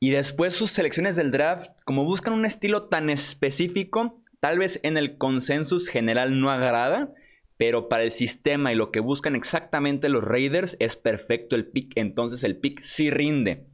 Y 0.01 0.11
después 0.11 0.55
sus 0.55 0.71
selecciones 0.71 1.15
del 1.15 1.31
draft, 1.31 1.71
como 1.85 2.05
buscan 2.05 2.33
un 2.33 2.47
estilo 2.47 2.89
tan 2.89 3.09
específico, 3.09 4.23
tal 4.41 4.59
vez 4.59 4.81
en 4.83 4.97
el 4.97 5.19
consensus 5.19 5.89
general 5.89 6.41
no 6.41 6.51
agrada, 6.51 7.13
pero 7.57 7.89
para 7.89 8.03
el 8.03 8.11
sistema 8.11 8.73
y 8.73 8.77
lo 8.77 8.91
que 8.91 9.01
buscan 9.01 9.37
exactamente 9.37 10.09
los 10.09 10.25
Raiders 10.25 10.77
es 10.81 10.97
perfecto 10.97 11.55
el 11.55 11.67
pick, 11.67 11.93
entonces 11.97 12.43
el 12.43 12.57
pick 12.57 12.81
sí 12.81 13.11
rinde. 13.11 13.67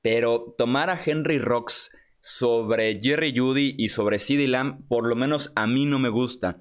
Pero 0.00 0.52
tomar 0.56 0.88
a 0.88 1.00
Henry 1.04 1.38
Rocks 1.38 1.90
sobre 2.18 3.00
Jerry 3.02 3.36
Judy 3.36 3.74
y 3.76 3.88
sobre 3.88 4.18
CeeDee 4.18 4.48
Lamb, 4.48 4.86
por 4.88 5.06
lo 5.06 5.16
menos 5.16 5.52
a 5.56 5.66
mí 5.66 5.84
no 5.84 5.98
me 5.98 6.08
gusta 6.08 6.56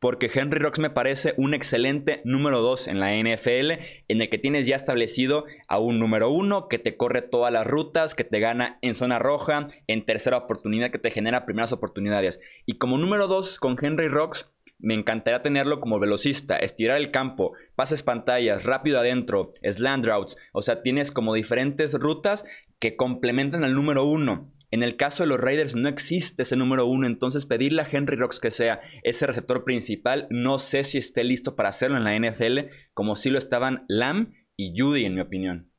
porque 0.00 0.30
Henry 0.32 0.60
Rocks 0.60 0.78
me 0.78 0.90
parece 0.90 1.34
un 1.36 1.54
excelente 1.54 2.20
número 2.24 2.60
2 2.60 2.88
en 2.88 3.00
la 3.00 3.12
NFL, 3.14 3.72
en 4.08 4.20
el 4.20 4.28
que 4.28 4.38
tienes 4.38 4.66
ya 4.66 4.76
establecido 4.76 5.44
a 5.66 5.78
un 5.78 5.98
número 5.98 6.30
1 6.30 6.68
que 6.68 6.78
te 6.78 6.96
corre 6.96 7.22
todas 7.22 7.52
las 7.52 7.66
rutas, 7.66 8.14
que 8.14 8.24
te 8.24 8.40
gana 8.40 8.78
en 8.82 8.94
zona 8.94 9.18
roja, 9.18 9.66
en 9.86 10.04
tercera 10.04 10.36
oportunidad, 10.36 10.90
que 10.90 10.98
te 10.98 11.10
genera 11.10 11.46
primeras 11.46 11.72
oportunidades. 11.72 12.40
Y 12.66 12.78
como 12.78 12.98
número 12.98 13.26
2 13.26 13.58
con 13.58 13.76
Henry 13.80 14.08
Rocks, 14.08 14.50
me 14.78 14.94
encantaría 14.94 15.42
tenerlo 15.42 15.80
como 15.80 15.98
velocista, 15.98 16.56
estirar 16.56 16.98
el 16.98 17.10
campo, 17.10 17.54
pases 17.74 18.04
pantallas, 18.04 18.64
rápido 18.64 19.00
adentro, 19.00 19.54
slant 19.68 20.06
routes, 20.06 20.36
o 20.52 20.62
sea, 20.62 20.82
tienes 20.82 21.10
como 21.10 21.34
diferentes 21.34 21.94
rutas 21.94 22.44
que 22.78 22.94
complementan 22.94 23.64
al 23.64 23.74
número 23.74 24.04
1. 24.04 24.52
En 24.70 24.82
el 24.82 24.96
caso 24.96 25.22
de 25.22 25.28
los 25.28 25.40
Raiders 25.40 25.76
no 25.76 25.88
existe 25.88 26.42
ese 26.42 26.56
número 26.56 26.86
uno, 26.86 27.06
entonces 27.06 27.46
pedirle 27.46 27.82
a 27.82 27.88
Henry 27.90 28.16
Rocks 28.16 28.40
que 28.40 28.50
sea 28.50 28.80
ese 29.02 29.26
receptor 29.26 29.64
principal, 29.64 30.26
no 30.30 30.58
sé 30.58 30.84
si 30.84 30.98
esté 30.98 31.24
listo 31.24 31.56
para 31.56 31.70
hacerlo 31.70 31.96
en 31.96 32.04
la 32.04 32.16
NFL, 32.16 32.70
como 32.92 33.16
si 33.16 33.30
lo 33.30 33.38
estaban 33.38 33.84
Lamb 33.88 34.32
y 34.56 34.78
Judy, 34.78 35.06
en 35.06 35.14
mi 35.14 35.20
opinión. 35.20 35.72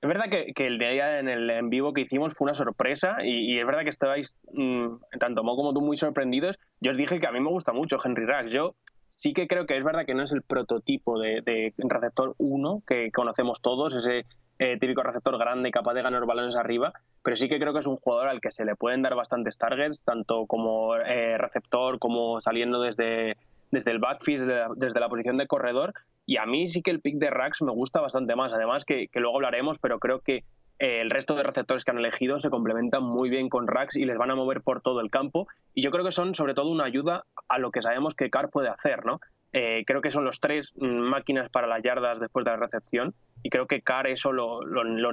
Es 0.00 0.08
verdad 0.08 0.24
que, 0.30 0.66
el 0.66 0.78
de 0.78 0.90
día 0.90 1.20
en 1.20 1.28
el 1.28 1.48
en 1.48 1.70
vivo 1.70 1.92
que 1.92 2.00
hicimos 2.00 2.34
fue 2.34 2.46
una 2.46 2.54
sorpresa 2.54 3.18
y, 3.22 3.58
es 3.58 3.64
verdad 3.64 3.84
que 3.84 3.90
estabais, 3.90 4.34
mm, 4.52 4.86
tanto 5.20 5.44
Mo 5.44 5.54
como 5.54 5.72
tú, 5.72 5.80
muy 5.80 5.96
sorprendidos. 5.96 6.58
Yo 6.80 6.90
os 6.90 6.96
dije 6.96 7.20
que 7.20 7.26
a 7.28 7.32
mí 7.32 7.38
me 7.38 7.50
gusta 7.50 7.72
mucho 7.72 7.98
Henry 8.04 8.26
Rocks. 8.26 8.50
Yo 8.50 8.74
sí 9.08 9.32
que 9.32 9.46
creo 9.46 9.66
que 9.66 9.76
es 9.76 9.84
verdad 9.84 10.04
que 10.04 10.14
no 10.14 10.24
es 10.24 10.32
el 10.32 10.42
prototipo 10.42 11.20
de, 11.20 11.42
de 11.42 11.72
receptor 11.78 12.34
1 12.38 12.82
que 12.84 13.12
conocemos 13.12 13.60
todos, 13.62 13.94
ese 13.94 14.24
eh, 14.58 14.76
típico 14.80 15.02
receptor 15.02 15.38
grande 15.38 15.70
capaz 15.70 15.94
de 15.94 16.02
ganar 16.02 16.26
balones 16.26 16.56
arriba, 16.56 16.92
pero 17.22 17.36
sí 17.36 17.48
que 17.48 17.58
creo 17.58 17.72
que 17.72 17.80
es 17.80 17.86
un 17.86 17.96
jugador 17.96 18.28
al 18.28 18.40
que 18.40 18.50
se 18.50 18.64
le 18.64 18.76
pueden 18.76 19.02
dar 19.02 19.14
bastantes 19.14 19.58
targets, 19.58 20.02
tanto 20.02 20.46
como 20.46 20.96
eh, 20.96 21.38
receptor 21.38 21.98
como 21.98 22.40
saliendo 22.40 22.80
desde, 22.80 23.36
desde 23.70 23.90
el 23.90 23.98
backfield, 23.98 24.76
desde 24.76 25.00
la, 25.00 25.08
posición 25.08 25.36
de 25.36 25.46
corredor. 25.46 25.94
Y 26.26 26.36
a 26.36 26.46
mí 26.46 26.68
sí 26.68 26.82
que 26.82 26.90
el 26.90 27.00
pick 27.00 27.16
de 27.16 27.30
Rax 27.30 27.62
me 27.62 27.72
gusta 27.72 28.00
bastante 28.00 28.36
más. 28.36 28.52
Además, 28.52 28.84
que, 28.84 29.08
luego 29.14 29.36
hablaremos, 29.36 29.78
pero 29.78 29.98
creo 29.98 30.20
que 30.20 30.44
eh, 30.78 31.00
el 31.00 31.10
resto 31.10 31.34
de 31.34 31.42
receptores 31.42 31.84
que 31.84 31.90
han 31.90 31.98
elegido 31.98 32.40
se 32.40 32.50
complementan 32.50 33.02
muy 33.02 33.30
bien 33.30 33.48
con 33.48 33.66
Rax 33.66 33.96
y 33.96 34.04
les 34.04 34.18
van 34.18 34.30
a 34.30 34.34
mover 34.34 34.60
por 34.62 34.80
todo 34.80 35.00
el 35.00 35.10
campo. 35.10 35.46
Y 35.74 35.82
yo 35.82 35.90
creo 35.90 36.04
que 36.04 36.12
son 36.12 36.34
sobre 36.34 36.54
todo 36.54 36.70
una 36.70 36.84
ayuda 36.84 37.24
a 37.48 37.58
lo 37.58 37.70
que 37.70 37.82
sabemos 37.82 38.14
que 38.14 38.30
Carr 38.30 38.50
puede 38.50 38.68
hacer, 38.68 39.04
¿no? 39.04 39.20
Eh, 39.52 39.84
creo 39.86 40.00
que 40.00 40.10
son 40.10 40.24
los 40.24 40.40
tres 40.40 40.72
mm, 40.76 40.86
máquinas 40.86 41.50
para 41.50 41.66
las 41.66 41.82
yardas 41.82 42.18
después 42.18 42.44
de 42.44 42.52
la 42.52 42.56
recepción 42.56 43.14
y 43.42 43.50
creo 43.50 43.66
que 43.66 43.82
Carr 43.82 44.06
eso 44.06 44.32
lo, 44.32 44.62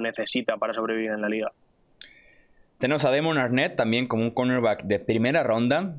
necesita 0.00 0.56
para 0.56 0.72
sobrevivir 0.72 1.10
en 1.10 1.20
la 1.20 1.28
liga. 1.28 1.52
Tenemos 2.80 3.04
a 3.04 3.10
Damon 3.10 3.36
Arnett 3.36 3.76
también 3.76 4.06
como 4.06 4.22
un 4.22 4.30
cornerback 4.30 4.84
de 4.84 4.98
primera 4.98 5.42
ronda, 5.42 5.96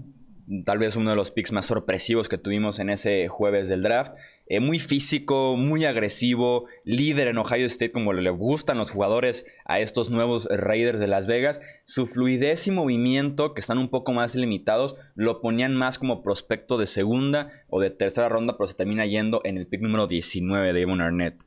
tal 0.65 0.79
vez 0.79 0.95
uno 0.95 1.11
de 1.11 1.15
los 1.15 1.29
picks 1.29 1.51
más 1.51 1.67
sorpresivos 1.67 2.27
que 2.27 2.39
tuvimos 2.39 2.79
en 2.79 2.89
ese 2.89 3.27
jueves 3.27 3.69
del 3.69 3.83
draft. 3.83 4.15
eh, 4.47 4.59
muy 4.59 4.79
físico, 4.79 5.55
muy 5.57 5.85
agresivo, 5.85 6.65
líder 6.83 7.27
en 7.27 7.37
Ohio 7.37 7.67
State 7.67 7.91
como 7.91 8.13
le 8.13 8.31
gustan 8.31 8.79
los 8.79 8.89
jugadores 8.89 9.45
a 9.65 9.79
estos 9.79 10.09
nuevos 10.09 10.47
Raiders 10.49 10.99
de 10.99 11.05
Las 11.05 11.27
Vegas. 11.27 11.61
Su 11.83 12.07
fluidez 12.07 12.65
y 12.65 12.71
movimiento, 12.71 13.53
que 13.53 13.59
están 13.59 13.77
un 13.77 13.89
poco 13.89 14.11
más 14.11 14.33
limitados, 14.33 14.95
lo 15.13 15.39
ponían 15.39 15.75
más 15.75 15.99
como 15.99 16.23
prospecto 16.23 16.79
de 16.79 16.87
segunda 16.87 17.51
o 17.69 17.79
de 17.79 17.91
tercera 17.91 18.27
ronda, 18.27 18.57
pero 18.57 18.65
se 18.65 18.75
termina 18.75 19.05
yendo 19.05 19.41
en 19.43 19.59
el 19.59 19.67
pick 19.67 19.81
número 19.81 20.07
19 20.07 20.73
de 20.73 20.81
Evan 20.81 21.01
Arnett. 21.01 21.43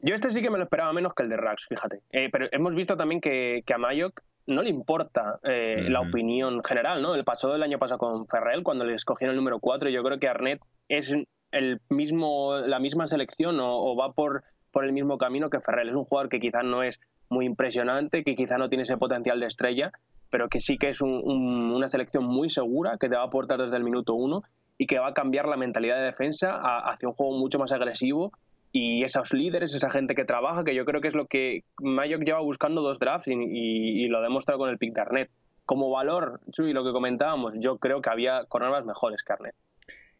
Yo 0.00 0.14
este 0.14 0.30
sí 0.30 0.42
que 0.42 0.50
me 0.50 0.58
lo 0.58 0.64
esperaba 0.64 0.92
menos 0.92 1.12
que 1.14 1.24
el 1.24 1.28
de 1.28 1.36
Rax, 1.36 1.66
fíjate. 1.68 2.02
Eh, 2.10 2.28
pero 2.30 2.46
hemos 2.52 2.74
visto 2.74 2.96
también 2.96 3.20
que, 3.20 3.64
a 3.74 3.78
Mayok 3.78 4.22
no 4.48 4.62
le 4.62 4.70
importa 4.70 5.38
eh, 5.42 5.86
la 5.88 6.00
opinión 6.00 6.64
general, 6.64 7.02
¿no? 7.02 7.14
El 7.14 7.22
pasado 7.22 7.52
del 7.52 7.62
año 7.62 7.78
pasado 7.78 7.98
con 7.98 8.26
Ferrell, 8.26 8.62
cuando 8.62 8.84
le 8.84 8.94
escogieron 8.94 9.34
el 9.34 9.36
número 9.36 9.60
4, 9.60 9.90
yo 9.90 10.02
creo 10.02 10.18
que 10.18 10.26
Arnett 10.26 10.60
es 10.88 11.14
el 11.52 11.80
mismo, 11.90 12.56
la 12.56 12.78
misma 12.78 13.06
selección 13.06 13.58
o, 13.60 13.94
va 13.94 14.12
por, 14.12 14.44
por 14.72 14.86
el 14.86 14.92
mismo 14.92 15.18
camino 15.18 15.50
que 15.50 15.60
Ferrell. 15.60 15.90
Es 15.90 15.94
un 15.94 16.04
jugador 16.04 16.30
que 16.30 16.40
quizás 16.40 16.64
no 16.64 16.82
es 16.82 16.98
muy 17.28 17.44
impresionante, 17.44 18.24
que 18.24 18.34
quizás 18.34 18.58
no 18.58 18.70
tiene 18.70 18.82
ese 18.82 18.96
potencial 18.96 19.38
de 19.38 19.46
estrella, 19.46 19.92
pero 20.30 20.48
que 20.48 20.60
sí 20.60 20.78
que 20.78 20.88
es 20.88 21.02
una 21.02 21.88
selección 21.88 22.24
muy 22.24 22.48
segura, 22.48 22.96
que 22.98 23.10
te 23.10 23.16
va 23.16 23.22
a 23.22 23.26
aportar 23.26 23.60
desde 23.60 23.76
el 23.76 23.84
minuto 23.84 24.14
uno 24.14 24.44
y 24.78 24.86
que 24.86 24.98
va 24.98 25.08
a 25.08 25.14
cambiar 25.14 25.46
la 25.46 25.58
mentalidad 25.58 25.96
de 25.96 26.04
defensa 26.04 26.58
hacia 26.86 27.08
un 27.08 27.14
juego 27.14 27.36
mucho 27.36 27.58
más 27.58 27.70
agresivo 27.72 28.32
y 28.72 29.02
esos 29.02 29.32
líderes, 29.32 29.74
esa 29.74 29.90
gente 29.90 30.14
que 30.14 30.24
trabaja, 30.24 30.64
que 30.64 30.74
yo 30.74 30.84
creo 30.84 31.00
que 31.00 31.08
es 31.08 31.14
lo 31.14 31.26
que 31.26 31.64
Mayock 31.80 32.22
lleva 32.22 32.40
buscando 32.40 32.82
dos 32.82 32.98
drafts 32.98 33.28
y, 33.28 34.06
lo 34.08 34.18
ha 34.18 34.22
demostrado 34.22 34.58
con 34.58 34.70
el 34.70 34.78
pick 34.78 34.94
de 34.94 35.00
Arnett. 35.00 35.30
Como 35.64 35.90
valor, 35.90 36.40
y 36.56 36.72
lo 36.72 36.84
que 36.84 36.92
comentábamos, 36.92 37.54
yo 37.60 37.78
creo 37.78 38.00
que 38.00 38.08
había 38.08 38.44
cornerbacks 38.48 38.86
mejores 38.86 39.22
que 39.22 39.32
Arnett. 39.32 39.54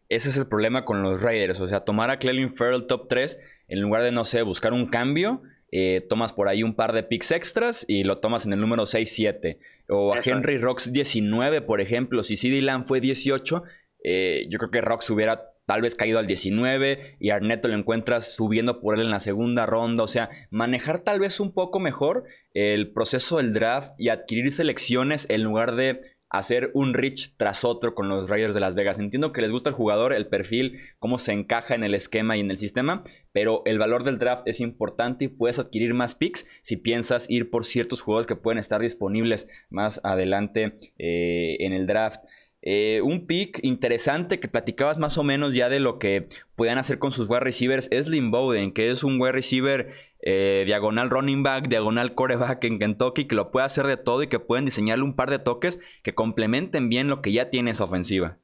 Ese 0.09 0.31
es 0.31 0.37
el 0.37 0.47
problema 0.47 0.85
con 0.85 1.03
los 1.03 1.23
Raiders, 1.23 1.61
o 1.61 1.69
sea, 1.69 1.81
tomar 1.81 2.11
a 2.11 2.19
Clelin 2.19 2.53
Farrell 2.53 2.87
top 2.87 3.09
3, 3.09 3.39
en 3.69 3.81
lugar 3.81 4.03
de, 4.03 4.13
no 4.13 4.25
sé, 4.25 4.43
buscar 4.43 4.73
un 4.73 4.87
cambio, 4.87 5.43
eh, 5.71 6.07
tomas 6.09 6.33
por 6.33 6.49
ahí 6.49 6.63
un 6.63 6.75
par 6.75 6.95
de 6.95 7.03
picks 7.03 7.31
extras 7.31 7.85
y 7.87 8.05
lo 8.05 8.19
tomas 8.19 8.47
en 8.47 8.55
el 8.55 8.61
número 8.61 8.85
6-7. 8.85 9.59
O 9.91 10.15
a 10.15 10.21
Henry 10.25 10.57
Rocks 10.59 10.93
19, 10.93 11.61
por 11.61 11.83
ejemplo, 11.83 12.23
si 12.23 12.37
CD 12.39 12.63
Lamb 12.63 12.87
fue 12.87 13.01
18, 13.01 13.63
eh, 14.05 14.47
yo 14.49 14.59
creo 14.59 14.71
que 14.71 14.81
Rocks 14.81 15.11
hubiera 15.11 15.51
tal 15.69 15.83
vez 15.83 15.95
caído 15.95 16.19
al 16.19 16.27
19 16.27 17.17
y 17.21 17.29
Arnett 17.29 17.63
lo 17.67 17.75
encuentras 17.75 18.35
subiendo 18.35 18.81
por 18.81 18.95
él 18.95 19.03
en 19.03 19.11
la 19.11 19.19
segunda 19.19 19.67
ronda. 19.67 20.03
O 20.03 20.09
sea, 20.09 20.31
manejar 20.51 21.01
tal 21.01 21.21
vez 21.21 21.41
un 21.41 21.53
poco 21.53 21.79
mejor 21.79 22.25
el 22.55 22.91
proceso 22.91 23.37
del 23.37 23.53
draft 23.53 23.93
y 23.99 24.09
adquirir 24.09 24.51
selecciones 24.51 25.27
en 25.29 25.43
lugar 25.43 25.77
de 25.77 26.01
hacer 26.31 26.71
un 26.73 26.95
reach 26.95 27.35
tras 27.37 27.67
otro 27.67 27.95
con 27.95 28.09
los 28.09 28.31
Raiders 28.31 28.55
de 28.55 28.61
Las 28.61 28.75
Vegas. 28.75 28.99
Entiendo 28.99 29.31
que 29.31 29.43
les 29.43 29.51
gusta 29.51 29.69
el 29.69 29.77
jugador, 29.77 30.15
el 30.15 30.29
perfil, 30.29 30.81
cómo 30.99 31.19
se 31.19 31.33
encaja 31.33 31.75
en 31.75 31.85
el 31.85 31.95
esquema 31.95 32.39
y 32.39 32.41
en 32.41 32.51
el 32.51 32.57
sistema, 32.57 33.05
pero 33.33 33.61
el 33.67 33.79
valor 33.79 34.05
del 34.05 34.19
draft 34.19 34.49
es 34.49 34.61
importante 34.61 35.27
y 35.27 35.29
puedes 35.29 35.59
adquirir 35.59 35.93
más 35.93 36.15
picks 36.15 36.47
si 36.63 36.79
piensas 36.79 37.29
ir 37.29 37.51
por 37.51 37.67
ciertos 37.67 38.01
jugadores 38.01 38.27
que 38.27 38.37
pueden 38.37 38.59
estar 38.59 38.81
disponibles 38.81 39.49
más 39.69 40.01
adelante 40.03 40.79
eh, 40.99 41.59
en 41.61 41.75
el 41.75 41.87
draft. 41.87 42.21
Eh, 42.61 43.01
un 43.03 43.27
pick 43.27 43.61
interesante 43.63 44.41
que 44.41 44.49
platicabas 44.49 44.99
más 44.99 45.17
o 45.17 45.23
menos 45.23 45.55
ya 45.55 45.69
de 45.69 45.79
lo 45.79 45.99
que 45.99 46.27
puedan 46.57 46.79
hacer 46.79 46.99
con 46.99 47.13
sus 47.13 47.29
wide 47.29 47.41
receivers 47.41 47.89
es 47.93 48.09
Lynn 48.09 48.31
Bowden, 48.31 48.73
que 48.73 48.91
es 48.91 49.05
un 49.05 49.21
wide 49.21 49.33
receiver 49.33 49.93
eh, 50.21 50.65
diagonal 50.67 51.11
running 51.11 51.45
back, 51.45 51.69
diagonal 51.69 52.15
coreback 52.15 52.65
en 52.65 52.81
Kentucky, 52.81 53.29
que 53.29 53.37
lo 53.37 53.53
puede 53.53 53.67
hacer 53.67 53.87
de 53.87 53.97
todo 53.97 54.25
y 54.25 54.29
que 54.29 54.41
pueden 54.41 54.65
diseñarle 54.65 55.05
un 55.05 55.15
par 55.15 55.31
de 55.31 55.39
toques 55.39 55.79
que 56.03 56.15
complementen 56.15 56.89
bien 56.89 57.09
lo 57.09 57.23
que 57.23 57.33
ya 57.33 57.51
tiene 57.51 57.71
esa 57.71 57.85
ofensiva. 57.85 58.39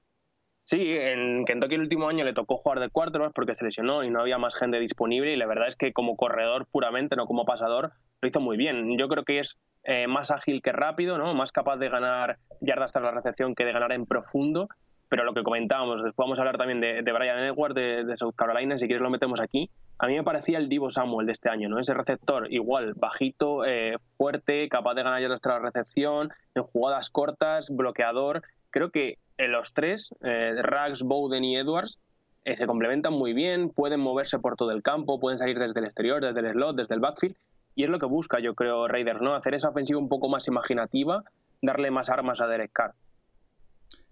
Sí, 0.63 0.79
en 0.81 1.45
Kentucky 1.45 1.75
el 1.75 1.83
último 1.83 2.09
año 2.09 2.25
le 2.25 2.33
tocó 2.33 2.57
jugar 2.57 2.81
de 2.81 2.89
cuarto 2.89 3.21
porque 3.35 3.55
se 3.55 3.65
lesionó 3.65 4.03
y 4.03 4.11
no 4.11 4.21
había 4.21 4.39
más 4.39 4.55
gente 4.55 4.79
disponible 4.81 5.33
y 5.33 5.37
la 5.37 5.47
verdad 5.47 5.69
es 5.69 5.77
que 5.77 5.93
como 5.93 6.17
corredor 6.17 6.67
puramente, 6.71 7.17
no 7.17 7.27
como 7.27 7.45
pasador, 7.45 7.93
lo 8.23 8.29
hizo 8.29 8.41
muy 8.41 8.57
bien. 8.57 8.97
Yo 8.97 9.09
creo 9.09 9.25
que 9.25 9.41
es 9.41 9.59
eh, 9.85 10.07
más 10.07 10.31
ágil 10.31 10.63
que 10.63 10.73
rápido, 10.73 11.19
¿no? 11.19 11.35
Más 11.35 11.53
capaz 11.53 11.77
de 11.77 11.91
ganar 11.91 12.39
yardas 12.61 12.93
tras 12.93 13.05
la 13.05 13.11
recepción 13.11 13.55
que 13.55 13.65
de 13.65 13.73
ganar 13.73 13.93
en 13.93 14.07
profundo. 14.07 14.69
Pero 15.11 15.25
lo 15.25 15.35
que 15.35 15.43
comentábamos, 15.43 16.03
después 16.03 16.25
vamos 16.25 16.39
a 16.39 16.41
hablar 16.41 16.57
también 16.57 16.81
de, 16.81 17.03
Brian 17.13 17.39
Edwards 17.39 17.75
de, 17.75 18.17
South 18.17 18.35
Carolina, 18.35 18.79
si 18.79 18.87
quieres 18.87 19.03
lo 19.03 19.11
metemos 19.11 19.41
aquí. 19.41 19.71
A 19.99 20.07
mí 20.07 20.15
me 20.15 20.25
parecía 20.25 20.59
el 20.59 20.69
Divo 20.69 20.91
Samuel 20.91 21.27
de 21.27 21.33
este 21.33 21.51
año, 21.51 21.69
¿no? 21.69 21.79
Ese 21.79 21.95
receptor 21.95 22.53
igual, 22.53 22.95
bajito, 22.95 23.65
eh, 23.65 23.97
fuerte, 24.17 24.69
capaz 24.69 24.95
de 24.95 25.03
ganar 25.03 25.21
yardas 25.21 25.41
tras 25.41 25.61
la 25.61 25.71
recepción, 25.71 26.31
en 26.55 26.63
jugadas 26.63 27.11
cortas, 27.11 27.69
bloqueador. 27.71 28.43
Creo 28.71 28.91
que 28.91 29.19
en 29.37 29.53
los 29.53 29.75
tres, 29.75 30.15
eh, 30.23 30.55
Rags, 30.63 31.03
Bowden 31.03 31.45
y 31.45 31.59
Edwards, 31.59 31.99
se 32.45 32.67
complementan 32.67 33.15
muy 33.15 33.33
bien, 33.33 33.71
pueden 33.71 34.01
moverse 34.01 34.39
por 34.39 34.57
todo 34.57 34.73
el 34.73 34.83
campo, 34.83 35.19
pueden 35.19 35.39
salir 35.39 35.59
desde 35.59 35.81
el 35.81 35.87
exterior, 35.87 36.21
desde 36.21 36.41
el 36.41 36.53
slot, 36.53 36.77
desde 36.77 36.95
el 36.95 37.01
backfield 37.01 37.37
y 37.75 37.85
es 37.85 37.91
lo 37.91 37.99
que 37.99 38.07
busca, 38.07 38.41
yo 38.41 38.55
creo, 38.55 38.89
Raiders, 38.89 39.21
¿no? 39.21 39.35
Hacer 39.35 39.55
esa 39.55 39.71
ofensiva 39.71 39.99
un 39.99 40.09
poco 40.09 40.29
más 40.29 40.47
imaginativa, 40.49 41.25
darle 41.61 41.91
más 41.91 42.09
armas 42.11 42.41
a 42.41 42.47
Derek 42.47 42.73
Carr. 42.73 42.95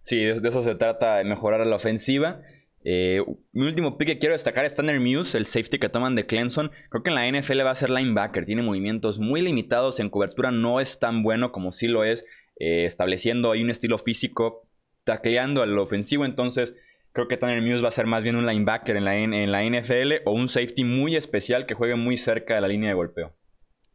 Sí, 0.01 0.25
de 0.25 0.49
eso 0.49 0.63
se 0.63 0.75
trata, 0.75 1.23
mejorar 1.25 1.65
la 1.67 1.77
ofensiva. 1.77 2.43
Eh, 2.85 3.23
mi 3.53 3.67
último 3.67 3.97
pick 3.97 4.09
que 4.09 4.19
quiero 4.19 4.33
destacar 4.33 4.65
es 4.65 4.75
Tanner 4.75 4.99
Muse, 4.99 5.39
el 5.39 5.47
safety 5.47 5.79
que 5.79 5.89
toman 5.89 6.17
de 6.17 6.27
Clemson. 6.27 6.73
Creo 6.91 7.05
que 7.05 7.11
en 7.11 7.15
la 7.15 7.29
NFL 7.29 7.65
va 7.65 7.71
a 7.71 7.77
ser 7.77 7.91
linebacker, 7.91 8.45
tiene 8.45 8.63
movimientos 8.63 9.21
muy 9.21 9.41
limitados, 9.41 10.01
en 10.01 10.11
cobertura 10.11 10.51
no 10.51 10.81
es 10.81 10.99
tan 10.99 11.23
bueno 11.23 11.53
como 11.53 11.71
sí 11.71 11.87
lo 11.87 12.03
es, 12.05 12.25
eh, 12.59 12.85
estableciendo 12.85 13.53
ahí 13.53 13.63
un 13.63 13.71
estilo 13.71 13.99
físico, 13.99 14.69
tacleando 15.05 15.63
al 15.63 15.79
ofensivo. 15.79 16.25
Entonces, 16.25 16.75
creo 17.13 17.29
que 17.29 17.37
Tanner 17.37 17.63
Muse 17.63 17.83
va 17.83 17.89
a 17.89 17.93
ser 17.93 18.07
más 18.07 18.25
bien 18.25 18.35
un 18.35 18.47
linebacker 18.47 18.97
en 18.97 19.05
la, 19.05 19.17
en 19.17 19.53
la 19.53 19.63
NFL 19.63 20.23
o 20.25 20.33
un 20.33 20.49
safety 20.49 20.83
muy 20.83 21.15
especial 21.15 21.67
que 21.67 21.75
juegue 21.75 21.95
muy 21.95 22.17
cerca 22.17 22.57
de 22.57 22.61
la 22.61 22.69
línea 22.69 22.89
de 22.89 22.95
golpeo. 22.95 23.33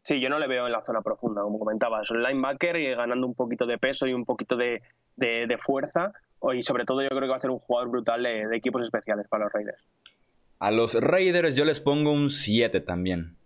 Sí, 0.08 0.20
yo 0.20 0.30
no 0.30 0.38
le 0.38 0.46
veo 0.46 0.64
en 0.64 0.72
la 0.72 0.80
zona 0.80 1.02
profunda, 1.02 1.42
como 1.42 1.58
comentabas. 1.58 2.10
Un 2.10 2.22
linebacker 2.22 2.76
y 2.76 2.94
ganando 2.94 3.26
un 3.26 3.34
poquito 3.34 3.66
de 3.66 3.76
peso 3.76 4.06
y 4.06 4.14
un 4.14 4.24
poquito 4.24 4.56
de, 4.56 4.80
fuerza. 5.60 6.12
Y 6.54 6.62
sobre 6.62 6.86
todo 6.86 7.02
yo 7.02 7.10
creo 7.10 7.20
que 7.20 7.28
va 7.28 7.36
a 7.36 7.38
ser 7.38 7.50
un 7.50 7.58
jugador 7.58 7.90
brutal 7.90 8.22
de, 8.22 8.56
equipos 8.56 8.80
especiales 8.80 9.28
para 9.28 9.44
los 9.44 9.52
Raiders. 9.52 9.84
A 10.60 10.70
los 10.70 10.94
Raiders 10.94 11.54
yo 11.54 11.66
les 11.66 11.80
pongo 11.80 12.10
un 12.10 12.30
7 12.30 12.80
también. 12.80 13.36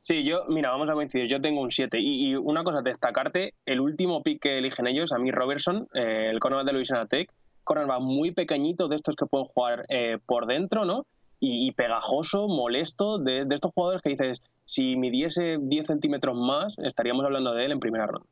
Sí, 0.00 0.24
yo, 0.24 0.46
mira, 0.48 0.70
vamos 0.70 0.88
a 0.88 0.94
coincidir, 0.94 1.28
yo 1.28 1.38
tengo 1.42 1.60
un 1.60 1.70
7. 1.70 1.98
Y, 2.00 2.34
una 2.34 2.64
cosa, 2.64 2.80
destacarte, 2.80 3.52
el 3.66 3.80
último 3.80 4.22
pick 4.22 4.40
que 4.40 4.56
eligen 4.56 4.86
ellos, 4.86 5.12
a 5.12 5.18
mí 5.18 5.30
Robertson, 5.30 5.86
eh, 5.92 6.30
el 6.30 6.40
cornerback 6.40 6.66
de 6.68 6.72
Louisiana 6.72 7.04
Tech, 7.04 7.30
cornerback 7.62 8.00
muy 8.00 8.30
pequeñito, 8.30 8.88
de 8.88 8.96
estos 8.96 9.16
que 9.16 9.26
pueden 9.26 9.48
jugar 9.48 9.84
eh, 9.90 10.16
por 10.24 10.46
dentro, 10.46 10.86
¿no? 10.86 11.04
y, 11.40 11.72
pegajoso, 11.72 12.48
molesto, 12.48 13.18
de, 13.18 13.46
estos 13.50 13.72
jugadores 13.72 14.02
que 14.02 14.10
dices, 14.10 14.40
si 14.66 14.96
midiese 14.96 15.58
10 15.60 15.86
centímetros 15.86 16.36
más, 16.36 16.76
estaríamos 16.78 17.24
hablando 17.24 17.54
de 17.54 17.64
él 17.64 17.72
en 17.72 17.80
primera 17.80 18.06
ronda. 18.06 18.26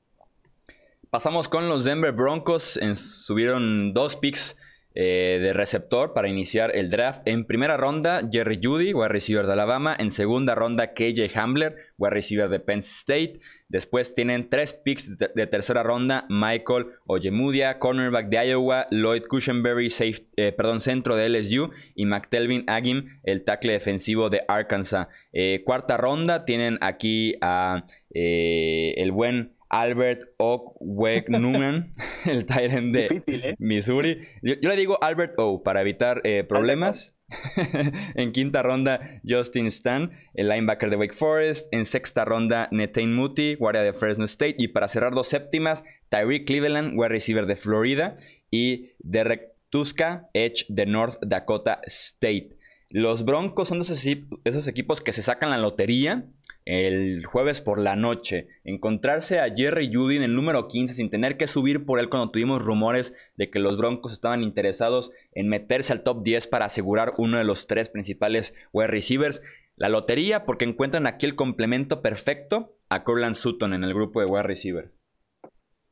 Pasamos 1.09 1.49
con 1.49 1.69
los 1.69 1.85
Denver 1.85 2.13
Broncos, 2.13 2.79
subieron 2.95 3.93
dos 3.93 4.17
picks 4.17 4.57
eh, 4.97 5.41
de 5.43 5.53
receptor 5.53 6.13
para 6.13 6.29
iniciar 6.29 6.71
el 6.73 6.89
draft. 6.89 7.23
En 7.25 7.47
primera 7.47 7.77
ronda, 7.77 8.29
Jerry 8.31 8.61
Judy, 8.63 8.95
wide 8.95 9.09
receiver 9.09 9.45
de 9.45 9.53
Alabama. 9.53 9.97
En 9.99 10.13
segunda 10.13 10.55
ronda, 10.55 10.95
KJ 10.95 11.37
Hamler, 11.37 11.75
wide 11.99 12.15
receiver 12.15 12.49
de 12.49 12.61
Penn 12.61 12.79
State. 12.79 13.41
Después 13.69 14.15
tienen 14.15 14.49
tres 14.49 14.73
picks 14.73 15.19
de, 15.19 15.47
tercera 15.49 15.83
ronda: 15.83 16.27
Michael 16.29 16.87
Ojemudia, 17.07 17.81
cornerback 17.81 18.29
de 18.29 18.47
Iowa, 18.47 18.87
Lloyd 18.93 19.25
Cushenberry, 19.29 19.89
eh, 20.37 20.53
perdón, 20.53 20.81
centro 20.81 21.17
de 21.17 21.29
LSU, 21.29 21.71
y 21.97 22.07
McTelvin 22.07 22.63
Agim, 22.69 23.19
el 23.25 23.43
tackle 23.43 23.73
defensivo 23.73 24.31
de 24.31 24.43
Arkansas. 24.47 25.09
Eh, 25.33 25.63
cuarta 25.65 25.97
ronda 25.97 26.45
tienen 26.45 26.79
aquí 26.81 27.35
a 27.41 27.85
el 28.17 29.11
buen 29.11 29.54
Albert 29.75 30.23
Okwegnuman, 30.37 31.95
el 32.27 32.47
Tyrant 32.47 32.95
de 32.95 33.07
¿eh? 33.07 33.57
Missouri. 33.59 34.29
Yo, 34.41 34.55
le 34.69 34.77
digo 34.77 35.03
Albert 35.03 35.35
O 35.37 35.65
para 35.65 35.81
evitar 35.81 36.21
eh, 36.23 36.45
problemas. 36.45 37.19
en 38.15 38.31
quinta 38.31 38.63
ronda, 38.63 39.21
Justin 39.27 39.67
Stan, 39.67 40.13
el 40.35 40.49
linebacker 40.49 40.91
de 40.91 40.97
Wake 40.97 41.15
Forest. 41.15 41.67
En 41.73 41.85
sexta 41.85 42.25
ronda, 42.25 42.69
Netane 42.71 43.09
Muti, 43.09 43.57
guardia 43.57 43.83
de 43.83 43.93
Fresno 43.93 44.27
State. 44.27 44.55
Y 44.59 44.69
para 44.69 44.87
cerrar 44.87 45.13
dos 45.13 45.27
séptimas, 45.27 45.85
Tyreek 46.09 46.47
Cleveland, 46.47 46.93
wide 46.97 47.09
receiver 47.09 47.47
de 47.47 47.57
Florida. 47.57 48.17
Y 48.53 48.93
Derek 49.01 49.55
Tuska, 49.71 50.29
Edge 50.35 50.67
de 50.69 50.87
North 50.87 51.19
Dakota 51.21 51.81
State. 51.87 52.51
Los 52.97 53.25
Broncos 53.25 53.67
son 53.67 53.81
esos 53.81 54.69
equipos 54.69 55.01
que 55.01 55.13
se 55.13 55.23
sacan 55.23 55.51
la 55.51 55.59
lotería 55.59 56.27
el 56.65 57.27
jueves 57.27 57.61
por 57.61 57.81
la 57.81 57.97
noche. 57.97 58.47
Encontrarse 58.63 59.41
a 59.41 59.53
Jerry 59.53 59.93
Judy 59.93 60.15
en 60.15 60.23
el 60.23 60.37
número 60.37 60.69
15 60.69 60.95
sin 60.95 61.11
tener 61.11 61.37
que 61.37 61.49
subir 61.49 61.87
por 61.87 61.99
él 61.99 62.09
cuando 62.09 62.31
tuvimos 62.31 62.65
rumores 62.65 63.13
de 63.35 63.51
que 63.51 63.59
los 63.59 63.77
Broncos 63.77 64.13
estaban 64.13 64.45
interesados 64.45 65.11
en 65.33 65.49
meterse 65.49 65.93
al 65.93 66.05
top 66.05 66.23
10 66.23 66.47
para 66.47 66.67
asegurar 66.67 67.11
uno 67.19 67.39
de 67.39 67.43
los 67.43 67.67
tres 67.67 67.89
principales 67.89 68.57
wide 68.73 68.87
receivers. 68.87 69.43
La 69.75 69.89
lotería 69.89 70.45
porque 70.45 70.65
encuentran 70.65 71.09
aquí 71.09 71.27
el 71.27 71.35
complemento 71.35 72.01
perfecto 72.01 72.77
a 72.91 73.03
Corland 73.03 73.35
Sutton 73.35 73.75
en 73.75 73.83
el 73.83 73.93
grupo 73.93 74.21
de 74.21 74.27
wide 74.27 74.45
receivers. 74.45 75.03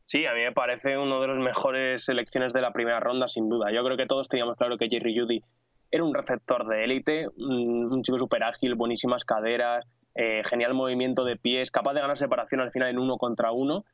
Sí, 0.06 0.24
a 0.24 0.34
mí 0.34 0.42
me 0.42 0.52
parece 0.52 0.96
uno 0.96 1.20
de 1.20 1.26
los 1.26 1.38
mejores 1.38 2.04
selecciones 2.04 2.52
de 2.52 2.60
la 2.60 2.72
primera 2.72 3.00
ronda, 3.00 3.26
sin 3.26 3.48
duda. 3.48 3.72
Yo 3.72 3.82
creo 3.82 3.96
que 3.96 4.06
todos 4.06 4.28
teníamos 4.28 4.56
claro 4.56 4.78
que 4.78 4.88
Jerry 4.88 5.18
Judy 5.18 5.42
era 5.92 6.04
un 6.04 6.14
receptor 6.14 6.66
de 6.66 6.84
élite, 6.84 7.26
un, 7.36 8.02
chico 8.02 8.18
súper 8.18 8.42
ágil, 8.42 8.74
buenísimas 8.74 9.24
caderas, 9.24 9.84
eh, 10.14 10.40
genial 10.44 10.72
movimiento 10.72 11.22
de 11.22 11.36
pies, 11.36 11.70
capaz 11.70 11.92
de 11.92 12.00
ganar 12.00 12.16
separación 12.16 12.62
al 12.62 12.72
final 12.72 12.88
en 12.88 12.98
uno 12.98 13.18
contra 13.18 13.52
uno. 13.52 13.84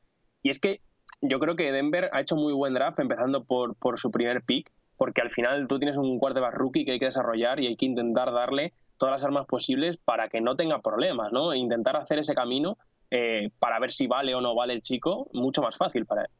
Y 0.40 0.50
es 0.50 0.60
que 0.60 0.80
yo 1.20 1.40
creo 1.40 1.56
que 1.56 1.72
Denver 1.72 2.08
ha 2.12 2.20
hecho 2.20 2.36
muy 2.36 2.52
buen 2.52 2.72
draft, 2.72 3.00
empezando 3.00 3.44
por, 3.44 3.98
su 3.98 4.12
primer 4.12 4.42
pick, 4.42 4.70
porque 4.96 5.20
al 5.20 5.30
final 5.30 5.66
tú 5.66 5.78
tienes 5.78 5.96
un 5.96 6.20
quarterback 6.20 6.54
rookie 6.54 6.84
que 6.84 6.92
hay 6.92 6.98
que 7.00 7.06
desarrollar 7.06 7.58
y 7.58 7.66
hay 7.66 7.76
que 7.76 7.86
intentar 7.86 8.32
darle 8.32 8.72
todas 8.96 9.12
las 9.12 9.24
armas 9.24 9.46
posibles 9.46 9.96
para 9.96 10.28
que 10.28 10.40
no 10.40 10.54
tenga 10.54 10.80
problemas, 10.80 11.32
¿no? 11.32 11.52
E 11.52 11.58
intentar 11.58 11.96
hacer 11.96 12.20
ese 12.20 12.34
camino 12.34 12.78
eh, 13.10 13.50
para 13.58 13.80
ver 13.80 13.90
si 13.90 14.06
vale 14.06 14.34
o 14.36 14.40
no 14.40 14.54
vale 14.54 14.74
el 14.74 14.82
chico, 14.82 15.28
mucho 15.32 15.62
más 15.62 15.76
fácil 15.76 16.06
para 16.06 16.22
él. 16.22 16.30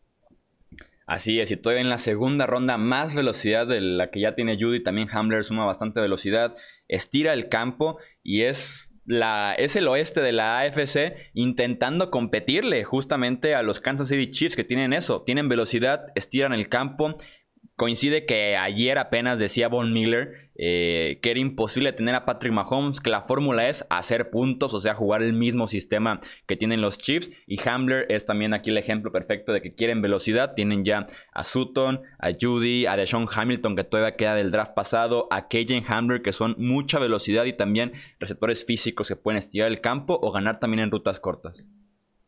Así 1.09 1.41
es, 1.41 1.51
y 1.51 1.57
todavía 1.57 1.81
en 1.81 1.89
la 1.89 1.97
segunda 1.97 2.47
ronda 2.47 2.77
más 2.77 3.15
velocidad 3.15 3.67
de 3.67 3.81
la 3.81 4.11
que 4.11 4.21
ya 4.21 4.35
tiene 4.35 4.59
Judy, 4.61 4.83
también 4.83 5.09
Hamler 5.11 5.43
suma 5.43 5.65
bastante 5.65 6.03
velocidad, 6.03 6.55
estira 6.87 7.33
el 7.33 7.49
campo 7.49 7.97
y 8.23 8.43
es, 8.43 8.91
la, 9.07 9.55
es 9.55 9.75
el 9.77 9.89
oeste 9.89 10.21
de 10.21 10.33
la 10.33 10.59
AFC 10.59 11.15
intentando 11.33 12.11
competirle 12.11 12.85
justamente 12.85 13.55
a 13.55 13.63
los 13.63 13.81
Kansas 13.81 14.09
City 14.09 14.31
Chiefs 14.31 14.55
que 14.55 14.65
tienen 14.65 14.93
eso, 14.93 15.23
tienen 15.23 15.49
velocidad, 15.49 16.09
estiran 16.15 16.53
el 16.53 16.69
campo 16.69 17.15
Coincide 17.79 18.27
que 18.27 18.57
ayer 18.57 18.99
apenas 18.99 19.39
decía 19.39 19.69
Von 19.69 19.93
Miller 19.93 20.49
eh, 20.61 21.21
que 21.23 21.31
era 21.31 21.39
imposible 21.39 21.93
tener 21.93 22.17
a 22.17 22.25
Patrick 22.25 22.53
Mahomes, 22.53 23.01
que 23.01 23.11
la 23.11 23.23
fórmula 23.23 23.69
es 23.69 23.87
hacer 23.91 24.29
puntos, 24.31 24.75
o 24.75 24.81
sea, 24.81 24.95
jugar 24.95 25.23
el 25.23 25.33
mismo 25.33 25.69
sistema 25.69 26.21
que 26.49 26.57
tienen 26.57 26.81
los 26.81 26.99
Chiefs. 26.99 27.31
Y 27.47 27.61
Hambler 27.67 28.07
es 28.09 28.27
también 28.27 28.53
aquí 28.53 28.71
el 28.71 28.79
ejemplo 28.79 29.13
perfecto 29.13 29.53
de 29.53 29.63
que 29.63 29.77
quieren 29.77 30.03
velocidad. 30.03 30.55
Tienen 30.55 30.85
ya 30.85 31.07
a 31.33 31.45
Sutton, 31.45 32.01
a 32.19 32.31
Judy, 32.39 32.87
a 32.87 32.97
Deshaun 32.97 33.27
Hamilton, 33.33 33.77
que 33.77 33.85
todavía 33.85 34.17
queda 34.17 34.35
del 34.35 34.51
draft 34.51 34.75
pasado, 34.75 35.29
a 35.31 35.47
Cajun 35.47 35.85
Hambler, 35.87 36.23
que 36.23 36.33
son 36.33 36.57
mucha 36.59 36.99
velocidad 36.99 37.45
y 37.45 37.53
también 37.53 37.93
receptores 38.19 38.65
físicos 38.65 39.07
que 39.07 39.15
pueden 39.15 39.39
estirar 39.39 39.69
el 39.69 39.81
campo 39.81 40.19
o 40.21 40.33
ganar 40.33 40.59
también 40.59 40.83
en 40.83 40.91
rutas 40.91 41.21
cortas. 41.21 41.69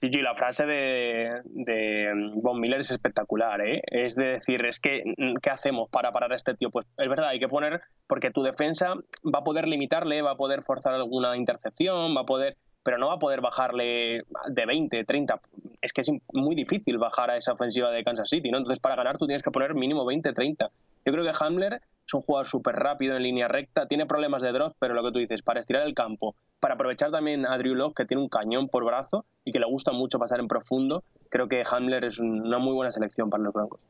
Sí, 0.01 0.09
la 0.13 0.35
frase 0.35 0.65
de, 0.65 1.43
de 1.45 2.33
Von 2.37 2.59
Miller 2.59 2.81
es 2.81 2.91
espectacular, 2.91 3.61
¿eh? 3.61 3.83
Es 3.85 4.15
de 4.15 4.39
decir, 4.39 4.65
es 4.65 4.81
que, 4.81 5.03
mm, 5.05 5.35
¿qué 5.43 5.51
hacemos 5.51 5.91
para 5.91 6.11
parar 6.11 6.33
a 6.33 6.37
este 6.37 6.55
tío? 6.55 6.71
Pues 6.71 6.87
es 6.97 7.07
verdad, 7.07 7.29
hay 7.29 7.39
que 7.39 7.49
poner, 7.49 7.83
porque 8.07 8.31
tu 8.31 8.43
defensa 8.43 8.95
va 8.95 9.41
a 9.41 9.45
poder 9.45 9.69
limitarle, 9.69 10.23
va 10.23 10.31
a 10.31 10.37
poder 10.37 10.63
forzar 10.63 10.95
alguna 10.95 11.37
intercepción, 11.37 12.17
va 12.17 12.23
a 12.23 12.25
poder, 12.25 12.57
pero 12.83 12.97
no 12.97 13.09
va 13.09 13.15
a 13.17 13.19
poder 13.19 13.43
bajarle 13.43 14.23
de 14.49 14.67
20, 14.67 15.05
30. 15.05 15.39
Es 15.83 15.93
que 15.93 16.01
es 16.01 16.11
muy 16.33 16.55
difícil 16.55 16.97
bajar 16.97 17.31
a 17.31 17.37
esa 17.37 17.53
ofensiva 17.53 17.91
de 17.91 18.03
Kansas 18.03 18.31
City, 18.31 18.51
¿no? 18.51 18.57
Entonces, 18.57 18.81
para 18.81 18.97
ganar 18.97 19.19
tú 19.19 19.27
tienes 19.27 19.43
que 19.43 19.51
poner 19.51 19.75
mínimo 19.75 20.07
20, 20.07 20.33
30. 20.33 20.71
Yo 21.05 21.13
creo 21.13 21.25
que 21.25 21.45
Hamler 21.45 21.83
es 22.11 22.15
un 22.15 22.23
jugador 22.23 22.47
súper 22.49 22.75
rápido 22.75 23.17
en 23.17 23.23
línea 23.23 23.47
recta, 23.47 23.87
tiene 23.87 24.05
problemas 24.05 24.43
de 24.43 24.51
drop, 24.51 24.75
pero 24.81 24.95
lo 24.95 25.05
que 25.05 25.13
tú 25.13 25.19
dices, 25.21 25.43
para 25.43 25.61
estirar 25.61 25.87
el 25.87 25.95
campo, 25.95 26.35
para 26.59 26.75
aprovechar 26.75 27.13
también 27.13 27.47
a 27.47 27.57
Drew 27.57 27.77
Locke, 27.77 27.99
que 27.99 28.05
tiene 28.05 28.23
un 28.23 28.29
cañón 28.29 28.69
por 28.69 28.85
brazo 28.85 29.25
y 29.45 29.53
que 29.53 29.61
le 29.61 29.67
gusta 29.67 29.93
mucho 29.93 30.19
pasar 30.19 30.41
en 30.41 30.49
profundo, 30.49 31.05
creo 31.29 31.49
que 31.49 31.63
Hamler 31.71 32.05
es 32.05 32.19
una 32.19 32.59
muy 32.59 32.75
buena 32.75 32.91
selección 32.91 33.31
para 33.31 33.45
los 33.45 33.53
Broncos. 33.53 33.81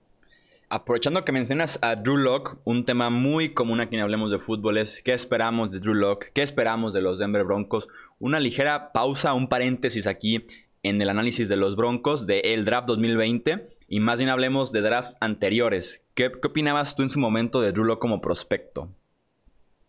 Aprovechando 0.69 1.25
que 1.25 1.33
mencionas 1.33 1.79
a 1.83 1.97
Drew 1.97 2.19
Locke, 2.19 2.59
un 2.65 2.85
tema 2.85 3.09
muy 3.09 3.55
común 3.55 3.81
aquí 3.81 3.97
en 3.97 4.03
Hablemos 4.03 4.31
de 4.31 4.39
Fútbol 4.39 4.77
es 4.77 5.03
qué 5.03 5.15
esperamos 5.15 5.71
de 5.71 5.81
Drew 5.81 5.95
Locke, 5.95 6.31
qué 6.35 6.43
esperamos 6.43 6.93
de 6.93 7.01
los 7.01 7.19
Denver 7.19 7.45
Broncos. 7.45 7.89
Una 8.19 8.39
ligera 8.39 8.93
pausa, 8.93 9.33
un 9.33 9.49
paréntesis 9.49 10.07
aquí 10.07 10.47
en 10.83 11.01
el 11.01 11.09
análisis 11.09 11.49
de 11.49 11.57
los 11.57 11.75
Broncos 11.75 12.27
del 12.27 12.45
el 12.45 12.65
draft 12.67 12.87
2020 12.87 13.80
y 13.91 13.99
más 13.99 14.21
bien 14.21 14.31
hablemos 14.31 14.71
de 14.71 14.83
draft 14.83 15.17
anteriores. 15.21 16.07
¿Qué, 16.15 16.31
opinabas 16.45 16.95
tú 16.95 17.03
en 17.03 17.11
su 17.11 17.19
momento 17.19 17.61
de 17.61 17.73
Drew 17.73 17.85
Locke 17.85 18.01
como 18.01 18.21
prospecto? 18.21 18.89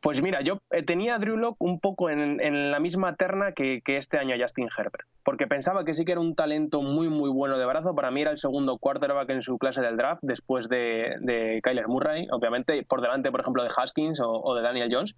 Pues 0.02 0.24
mira, 0.24 0.42
yo 0.42 0.58
eh, 0.72 0.82
tenía 0.82 1.14
a 1.14 1.20
Drew 1.20 1.38
Locke 1.38 1.62
un 1.62 1.80
poco 1.80 2.10
en, 2.10 2.72
la 2.72 2.80
misma 2.80 3.16
terna 3.16 3.52
que, 3.52 3.84
este 3.86 4.18
año 4.18 4.36
Justin 4.42 4.70
Herbert, 4.76 5.08
porque 5.24 5.46
pensaba 5.46 5.86
que 5.86 5.94
sí 5.94 6.04
que 6.04 6.14
era 6.14 6.22
un 6.22 6.34
talento 6.34 6.82
muy, 6.82 7.10
muy 7.10 7.30
bueno 7.30 7.60
de 7.60 7.66
brazo. 7.68 7.94
Para 7.94 8.10
mí 8.10 8.22
era 8.22 8.32
el 8.32 8.40
segundo 8.40 8.80
quarterback 8.80 9.30
en 9.30 9.44
su 9.44 9.60
clase 9.60 9.82
del 9.82 9.98
draft, 9.98 10.24
después 10.24 10.68
de, 10.68 11.60
Kyler 11.62 11.88
Murray, 11.88 12.28
obviamente 12.32 12.84
por 12.90 13.02
delante, 13.02 13.30
por 13.30 13.42
ejemplo, 13.42 13.62
de 13.62 13.70
Haskins 13.78 14.20
o, 14.20 14.56
de 14.56 14.64
Daniel 14.64 14.90
Jones. 14.92 15.16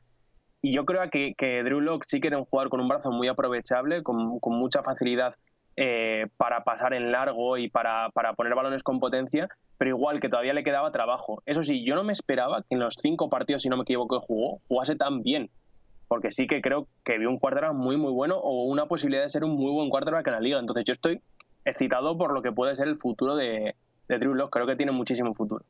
Y 0.61 0.73
yo 0.73 0.83
creo 0.83 1.09
que, 1.09 1.35
que, 1.37 1.63
Drew 1.63 1.79
Locke 1.79 2.05
sí 2.05 2.19
que 2.19 2.27
era 2.27 2.37
un 2.37 2.45
jugador 2.45 2.69
con 2.69 2.81
un 2.81 2.89
brazo 2.89 3.11
muy 3.11 3.29
aprovechable, 3.29 4.03
con, 4.03 4.41
con 4.41 4.59
mucha 4.59 4.83
facilidad 4.83 5.35
eh, 5.75 6.27
para 6.37 6.63
pasar 6.63 6.93
en 6.93 7.11
largo 7.11 7.57
y 7.57 7.69
para, 7.69 8.09
poner 8.35 8.55
balones 8.55 8.83
con 8.83 8.99
potencia, 8.99 9.49
pero 9.77 9.89
igual 9.89 10.19
que 10.19 10.29
todavía 10.29 10.53
le 10.53 10.63
quedaba 10.63 10.91
trabajo. 10.91 11.41
Eso 11.45 11.63
sí, 11.63 11.83
yo 11.85 11.95
no 11.95 12.03
me 12.03 12.13
esperaba 12.13 12.61
que 12.61 12.75
en 12.75 12.79
los 12.79 12.95
cinco 13.01 13.29
partidos, 13.29 13.63
si 13.63 13.69
no 13.69 13.77
me 13.77 13.83
equivoco, 13.83 14.19
jugó, 14.21 14.61
jugase 14.67 14.95
tan 14.95 15.23
bien. 15.23 15.49
Porque 16.07 16.31
sí 16.31 16.45
que 16.45 16.61
creo 16.61 16.87
que 17.03 17.17
vio 17.17 17.29
un 17.29 17.39
quarterback 17.39 17.73
muy, 17.73 17.97
muy 17.97 18.11
bueno 18.11 18.37
o 18.37 18.65
una 18.65 18.85
posibilidad 18.85 19.23
de 19.23 19.29
ser 19.29 19.43
un 19.43 19.55
muy 19.55 19.71
buen 19.71 19.89
quarterback 19.89 20.27
en 20.27 20.33
la 20.33 20.39
liga. 20.39 20.59
Entonces 20.59 20.85
yo 20.85 20.91
estoy 20.91 21.21
excitado 21.65 22.17
por 22.17 22.33
lo 22.33 22.41
que 22.41 22.51
puede 22.51 22.75
ser 22.75 22.87
el 22.87 22.97
futuro 22.97 23.35
de, 23.35 23.75
de 24.07 24.17
Drew 24.19 24.35
Locke. 24.35 24.51
Creo 24.51 24.67
que 24.67 24.75
tiene 24.75 24.91
muchísimo 24.91 25.33
futuro. 25.33 25.65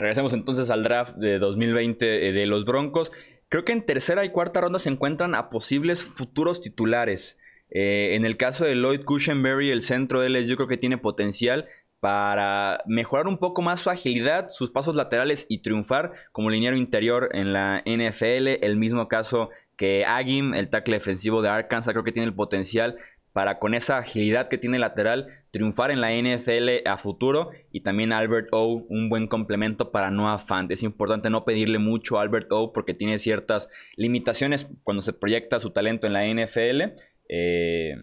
Regresemos 0.00 0.32
entonces 0.32 0.70
al 0.70 0.82
draft 0.82 1.16
de 1.16 1.38
2020 1.38 2.28
eh, 2.28 2.32
de 2.32 2.46
los 2.46 2.64
Broncos. 2.64 3.12
Creo 3.50 3.64
que 3.64 3.72
en 3.72 3.84
tercera 3.84 4.24
y 4.24 4.30
cuarta 4.30 4.62
ronda 4.62 4.78
se 4.78 4.88
encuentran 4.88 5.34
a 5.34 5.50
posibles 5.50 6.02
futuros 6.02 6.62
titulares. 6.62 7.38
Eh, 7.70 8.14
en 8.14 8.24
el 8.24 8.36
caso 8.36 8.64
de 8.64 8.74
Lloyd 8.74 9.04
Cushenberry, 9.04 9.70
el 9.70 9.82
centro 9.82 10.20
de 10.20 10.26
él 10.26 10.46
yo 10.46 10.56
creo 10.56 10.68
que 10.68 10.76
tiene 10.76 10.98
potencial 10.98 11.66
para 12.00 12.82
mejorar 12.86 13.28
un 13.28 13.38
poco 13.38 13.62
más 13.62 13.80
su 13.80 13.90
agilidad, 13.90 14.48
sus 14.50 14.70
pasos 14.70 14.96
laterales 14.96 15.46
y 15.48 15.58
triunfar 15.58 16.12
como 16.32 16.50
liniero 16.50 16.76
interior 16.76 17.28
en 17.32 17.52
la 17.52 17.82
NFL. 17.84 18.64
El 18.64 18.76
mismo 18.76 19.06
caso 19.06 19.50
que 19.76 20.04
Agim, 20.04 20.54
el 20.54 20.70
tackle 20.70 20.96
defensivo 20.96 21.42
de 21.42 21.50
Arkansas, 21.50 21.92
creo 21.92 22.04
que 22.04 22.12
tiene 22.12 22.28
el 22.28 22.34
potencial 22.34 22.96
para 23.32 23.58
con 23.58 23.74
esa 23.74 23.98
agilidad 23.98 24.48
que 24.48 24.58
tiene 24.58 24.78
lateral 24.78 25.28
triunfar 25.52 25.90
en 25.90 26.00
la 26.00 26.12
NFL 26.12 26.86
a 26.86 26.98
futuro 26.98 27.50
y 27.70 27.80
también 27.80 28.12
Albert 28.12 28.48
O, 28.52 28.84
un 28.88 29.08
buen 29.08 29.28
complemento 29.28 29.92
para 29.92 30.10
Noah 30.10 30.38
Fant. 30.38 30.70
Es 30.70 30.82
importante 30.82 31.30
no 31.30 31.44
pedirle 31.44 31.78
mucho 31.78 32.18
a 32.18 32.22
Albert 32.22 32.50
O 32.50 32.72
porque 32.72 32.94
tiene 32.94 33.18
ciertas 33.18 33.68
limitaciones 33.96 34.68
cuando 34.82 35.02
se 35.02 35.12
proyecta 35.12 35.60
su 35.60 35.70
talento 35.70 36.06
en 36.06 36.12
la 36.12 36.26
NFL, 36.26 37.00
eh, 37.32 37.94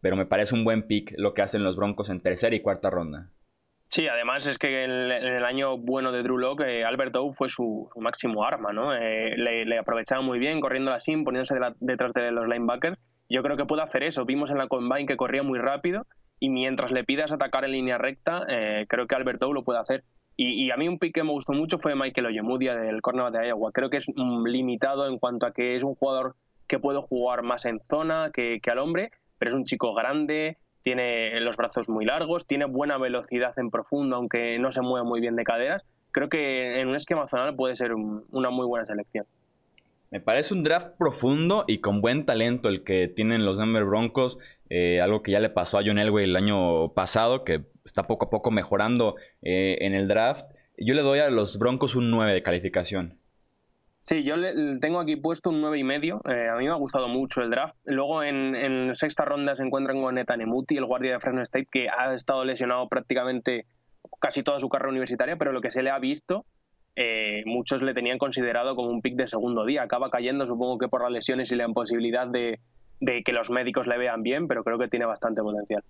pero 0.00 0.16
me 0.16 0.24
parece 0.24 0.54
un 0.54 0.64
buen 0.64 0.86
pick 0.86 1.12
lo 1.18 1.34
que 1.34 1.42
hacen 1.42 1.62
los 1.62 1.76
Broncos 1.76 2.08
en 2.08 2.22
tercera 2.22 2.56
y 2.56 2.62
cuarta 2.62 2.88
ronda. 2.88 3.28
Sí, 3.88 4.08
además 4.08 4.46
es 4.46 4.56
que 4.56 4.84
en 4.84 4.90
el, 4.90 5.44
año 5.44 5.76
bueno 5.76 6.12
de 6.12 6.22
Drew 6.22 6.38
Locke, 6.38 6.62
eh, 6.62 6.84
Albert 6.84 7.14
O 7.16 7.34
fue 7.34 7.50
su, 7.50 7.90
máximo 7.96 8.44
arma, 8.44 8.72
¿no? 8.72 8.94
Eh, 8.94 9.36
le, 9.36 9.78
aprovechaba 9.78 10.22
muy 10.22 10.38
bien, 10.38 10.62
corriendo 10.62 10.98
sim, 10.98 11.24
poniéndose 11.24 11.54
detrás 11.80 12.14
de 12.14 12.32
los 12.32 12.48
linebackers. 12.48 12.98
Yo 13.28 13.42
creo 13.42 13.58
que 13.58 13.66
puede 13.66 13.82
hacer 13.82 14.02
eso. 14.02 14.24
Vimos 14.24 14.50
en 14.50 14.56
la 14.56 14.68
combine 14.68 15.04
que 15.04 15.18
corría 15.18 15.42
muy 15.42 15.58
rápido 15.58 16.06
y 16.40 16.48
mientras 16.48 16.90
le 16.92 17.04
pidas 17.04 17.32
atacar 17.32 17.64
en 17.66 17.72
línea 17.72 17.98
recta, 17.98 18.46
creo 18.88 19.06
que 19.06 19.14
Albert 19.14 19.42
O 19.42 19.52
lo 19.52 19.64
puede 19.64 19.80
hacer. 19.80 20.04
Y, 20.36 20.70
a 20.70 20.76
mí 20.76 20.88
un 20.88 20.98
pick 20.98 21.14
que 21.14 21.22
me 21.22 21.30
gustó 21.30 21.52
mucho 21.52 21.78
fue 21.78 21.94
Michael 21.94 22.26
Ojemudia 22.26 22.74
del 22.74 23.02
cornerback 23.02 23.42
de 23.42 23.48
Iowa. 23.48 23.70
Creo 23.72 23.90
que 23.90 23.98
es 23.98 24.06
limitado 24.46 25.06
en 25.06 25.18
cuanto 25.18 25.46
a 25.46 25.52
que 25.52 25.76
es 25.76 25.82
un 25.82 25.94
jugador 25.94 26.34
que 26.72 26.78
puede 26.78 27.02
jugar 27.02 27.42
más 27.42 27.66
en 27.66 27.80
zona 27.80 28.30
que, 28.32 28.58
al 28.66 28.78
hombre, 28.78 29.10
pero 29.36 29.50
es 29.50 29.54
un 29.54 29.64
chico 29.64 29.92
grande, 29.92 30.56
tiene 30.82 31.38
los 31.42 31.54
brazos 31.54 31.86
muy 31.86 32.06
largos, 32.06 32.46
tiene 32.46 32.64
buena 32.64 32.96
velocidad 32.96 33.52
en 33.58 33.70
profundo, 33.70 34.16
aunque 34.16 34.58
no 34.58 34.70
se 34.70 34.80
mueve 34.80 35.06
muy 35.06 35.20
bien 35.20 35.36
de 35.36 35.44
caderas. 35.44 35.84
Creo 36.12 36.30
que 36.30 36.80
en 36.80 36.88
un 36.88 36.96
esquema 36.96 37.28
zonal 37.28 37.54
puede 37.54 37.76
ser 37.76 37.92
una 37.92 38.48
muy 38.48 38.66
buena 38.66 38.86
selección. 38.86 39.26
Me 40.10 40.20
parece 40.20 40.54
un 40.54 40.62
draft 40.62 40.96
profundo 40.96 41.64
y 41.68 41.82
con 41.82 42.00
buen 42.00 42.24
talento 42.24 42.70
el 42.70 42.84
que 42.84 43.06
tienen 43.06 43.44
los 43.44 43.58
Denver 43.58 43.84
Broncos. 43.84 44.38
Eh, 44.70 45.02
algo 45.02 45.22
que 45.22 45.32
ya 45.32 45.40
le 45.40 45.50
pasó 45.50 45.76
a 45.76 45.82
John 45.84 45.98
Elway 45.98 46.24
el 46.24 46.36
año 46.36 46.94
pasado, 46.94 47.44
que 47.44 47.66
está 47.84 48.06
poco 48.06 48.24
a 48.26 48.30
poco 48.30 48.50
mejorando 48.50 49.16
eh, 49.42 49.76
en 49.82 49.92
el 49.92 50.08
draft. 50.08 50.46
Yo 50.78 50.94
le 50.94 51.02
doy 51.02 51.18
a 51.18 51.28
los 51.28 51.58
Broncos 51.58 51.96
un 51.96 52.10
9 52.10 52.32
de 52.32 52.42
calificación. 52.42 53.18
Sí, 54.04 54.24
yo 54.24 54.36
le, 54.36 54.78
tengo 54.80 54.98
aquí 54.98 55.16
puesto 55.16 55.50
un 55.50 55.62
9,5. 55.62 55.78
y 55.78 55.84
medio. 55.84 56.20
Eh, 56.28 56.48
a 56.48 56.56
mí 56.56 56.64
me 56.64 56.70
ha 56.70 56.76
gustado 56.76 57.08
mucho 57.08 57.40
el 57.40 57.50
draft. 57.50 57.76
Luego 57.84 58.22
en, 58.22 58.94
sexta 58.96 59.24
ronda 59.24 59.54
se 59.54 59.62
encuentran 59.62 60.00
con 60.02 60.16
Netanemuti, 60.16 60.76
el 60.76 60.86
guardia 60.86 61.12
de 61.12 61.20
Fresno 61.20 61.42
State, 61.42 61.68
que 61.70 61.88
ha 61.88 62.12
estado 62.14 62.44
lesionado 62.44 62.88
prácticamente 62.88 63.66
casi 64.20 64.42
toda 64.42 64.58
su 64.58 64.68
carrera 64.68 64.90
universitaria, 64.90 65.36
pero 65.36 65.52
lo 65.52 65.60
que 65.60 65.70
se 65.70 65.82
le 65.82 65.90
ha 65.90 65.98
visto, 66.00 66.44
eh, 66.96 67.42
muchos 67.46 67.80
le 67.82 67.94
tenían 67.94 68.18
considerado 68.18 68.74
como 68.74 68.90
un 68.90 69.02
pick 69.02 69.14
de 69.14 69.28
segundo 69.28 69.64
día. 69.64 69.82
Acaba 69.82 70.10
cayendo, 70.10 70.46
supongo 70.46 70.78
que 70.78 70.88
por 70.88 71.02
las 71.02 71.12
lesiones 71.12 71.52
y 71.52 71.56
la 71.56 71.64
imposibilidad 71.64 72.26
de, 72.26 72.58
de 73.00 73.22
que 73.22 73.32
los 73.32 73.50
médicos 73.50 73.86
le 73.86 73.98
vean 73.98 74.24
bien, 74.24 74.48
pero 74.48 74.64
creo 74.64 74.78
que 74.78 74.88
tiene 74.88 75.06
bastante 75.06 75.42
potencial. 75.42 75.84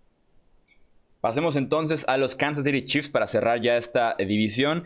Pasemos 1.22 1.56
entonces 1.56 2.06
a 2.08 2.18
los 2.18 2.34
Kansas 2.34 2.64
City 2.64 2.84
Chiefs 2.84 3.08
para 3.08 3.26
cerrar 3.26 3.60
ya 3.60 3.76
esta 3.76 4.16
división. 4.18 4.84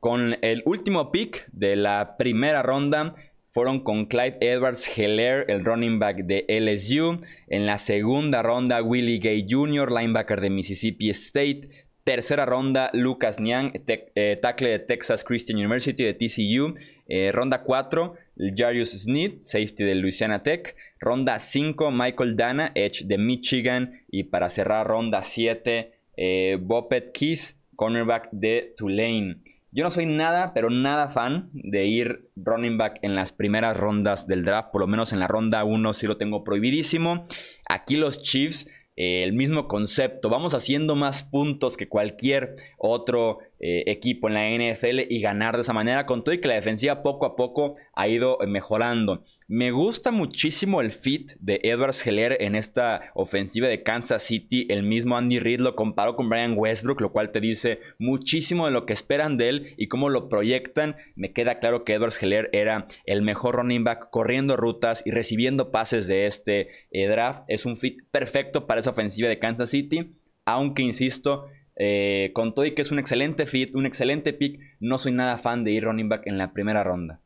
Con 0.00 0.38
el 0.40 0.62
último 0.64 1.12
pick 1.12 1.46
de 1.52 1.76
la 1.76 2.16
primera 2.16 2.62
ronda, 2.62 3.14
fueron 3.50 3.80
con 3.80 4.06
Clyde 4.06 4.38
Edwards 4.40 4.96
Heller, 4.96 5.44
el 5.48 5.64
running 5.64 5.98
back 5.98 6.24
de 6.24 6.46
LSU. 6.48 7.18
En 7.48 7.66
la 7.66 7.76
segunda 7.76 8.42
ronda, 8.42 8.82
Willie 8.82 9.18
Gay 9.18 9.46
Jr., 9.48 9.92
linebacker 9.92 10.40
de 10.40 10.50
Mississippi 10.50 11.10
State. 11.10 11.68
Tercera 12.04 12.46
ronda, 12.46 12.90
Lucas 12.94 13.40
Niang, 13.40 13.72
eh, 13.86 14.38
tackle 14.40 14.70
de 14.70 14.78
Texas 14.78 15.22
Christian 15.22 15.58
University 15.58 16.02
de 16.02 16.14
TCU. 16.14 16.74
Eh, 17.06 17.30
ronda 17.32 17.62
4, 17.62 18.14
Jarius 18.56 18.92
Sneed, 18.92 19.42
safety 19.42 19.84
de 19.84 19.96
Louisiana 19.96 20.42
Tech. 20.42 20.76
Ronda 20.98 21.38
5, 21.38 21.90
Michael 21.90 22.36
Dana, 22.36 22.72
edge 22.74 23.04
de 23.04 23.18
Michigan. 23.18 24.00
Y 24.10 24.24
para 24.24 24.48
cerrar, 24.48 24.86
ronda 24.86 25.22
7, 25.22 25.92
eh, 26.16 26.56
Bopet 26.58 27.12
Keys, 27.12 27.60
cornerback 27.76 28.28
de 28.30 28.74
Tulane. 28.76 29.38
Yo 29.72 29.84
no 29.84 29.90
soy 29.90 30.06
nada, 30.06 30.52
pero 30.52 30.68
nada 30.68 31.08
fan 31.08 31.48
de 31.52 31.86
ir 31.86 32.30
running 32.34 32.76
back 32.76 32.98
en 33.02 33.14
las 33.14 33.32
primeras 33.32 33.76
rondas 33.76 34.26
del 34.26 34.44
draft. 34.44 34.70
Por 34.72 34.80
lo 34.80 34.88
menos 34.88 35.12
en 35.12 35.20
la 35.20 35.28
ronda 35.28 35.62
1 35.62 35.92
sí 35.92 36.06
lo 36.06 36.16
tengo 36.16 36.42
prohibidísimo. 36.42 37.26
Aquí 37.68 37.96
los 37.96 38.22
Chiefs 38.22 38.66
eh, 38.96 39.22
el 39.22 39.32
mismo 39.32 39.68
concepto. 39.68 40.28
Vamos 40.28 40.52
haciendo 40.52 40.94
más 40.96 41.22
puntos 41.22 41.76
que 41.76 41.88
cualquier 41.88 42.56
otro 42.76 43.38
eh, 43.60 43.84
equipo 43.86 44.28
en 44.28 44.34
la 44.34 44.48
NFL 44.48 45.00
y 45.08 45.20
ganar 45.20 45.54
de 45.54 45.60
esa 45.60 45.72
manera, 45.72 46.06
con 46.06 46.24
todo 46.24 46.34
y 46.34 46.40
que 46.40 46.48
la 46.48 46.54
defensiva 46.54 47.02
poco 47.02 47.26
a 47.26 47.36
poco 47.36 47.74
ha 47.94 48.08
ido 48.08 48.38
mejorando. 48.46 49.22
Me 49.52 49.72
gusta 49.72 50.12
muchísimo 50.12 50.80
el 50.80 50.92
fit 50.92 51.32
de 51.40 51.58
Edwards 51.64 52.06
Heller 52.06 52.36
en 52.40 52.54
esta 52.54 53.10
ofensiva 53.14 53.66
de 53.66 53.82
Kansas 53.82 54.22
City. 54.22 54.66
El 54.70 54.84
mismo 54.84 55.16
Andy 55.16 55.40
Reid 55.40 55.58
lo 55.58 55.74
comparó 55.74 56.14
con 56.14 56.28
Brian 56.28 56.54
Westbrook, 56.56 57.00
lo 57.00 57.10
cual 57.10 57.32
te 57.32 57.40
dice 57.40 57.80
muchísimo 57.98 58.66
de 58.66 58.72
lo 58.72 58.86
que 58.86 58.92
esperan 58.92 59.36
de 59.36 59.48
él 59.48 59.74
y 59.76 59.88
cómo 59.88 60.08
lo 60.08 60.28
proyectan. 60.28 60.94
Me 61.16 61.32
queda 61.32 61.58
claro 61.58 61.84
que 61.84 61.94
Edwards 61.94 62.22
Heller 62.22 62.48
era 62.52 62.86
el 63.06 63.22
mejor 63.22 63.56
running 63.56 63.82
back 63.82 64.10
corriendo 64.10 64.56
rutas 64.56 65.02
y 65.04 65.10
recibiendo 65.10 65.72
pases 65.72 66.06
de 66.06 66.26
este 66.26 66.68
eh, 66.92 67.08
draft. 67.08 67.42
Es 67.48 67.66
un 67.66 67.76
fit 67.76 68.04
perfecto 68.12 68.68
para 68.68 68.78
esa 68.78 68.90
ofensiva 68.90 69.28
de 69.28 69.40
Kansas 69.40 69.70
City, 69.70 70.14
aunque 70.44 70.82
insisto, 70.82 71.46
eh, 71.82 72.30
con 72.34 72.52
todo 72.52 72.66
y 72.66 72.74
que 72.74 72.82
es 72.82 72.90
un 72.90 72.98
excelente 72.98 73.46
fit, 73.46 73.74
un 73.74 73.86
excelente 73.86 74.34
pick, 74.34 74.60
no 74.80 74.98
soy 74.98 75.12
nada 75.12 75.38
fan 75.38 75.64
de 75.64 75.70
ir 75.70 75.84
running 75.84 76.10
back 76.10 76.26
en 76.26 76.36
la 76.36 76.52
primera 76.52 76.84
ronda. 76.84 77.20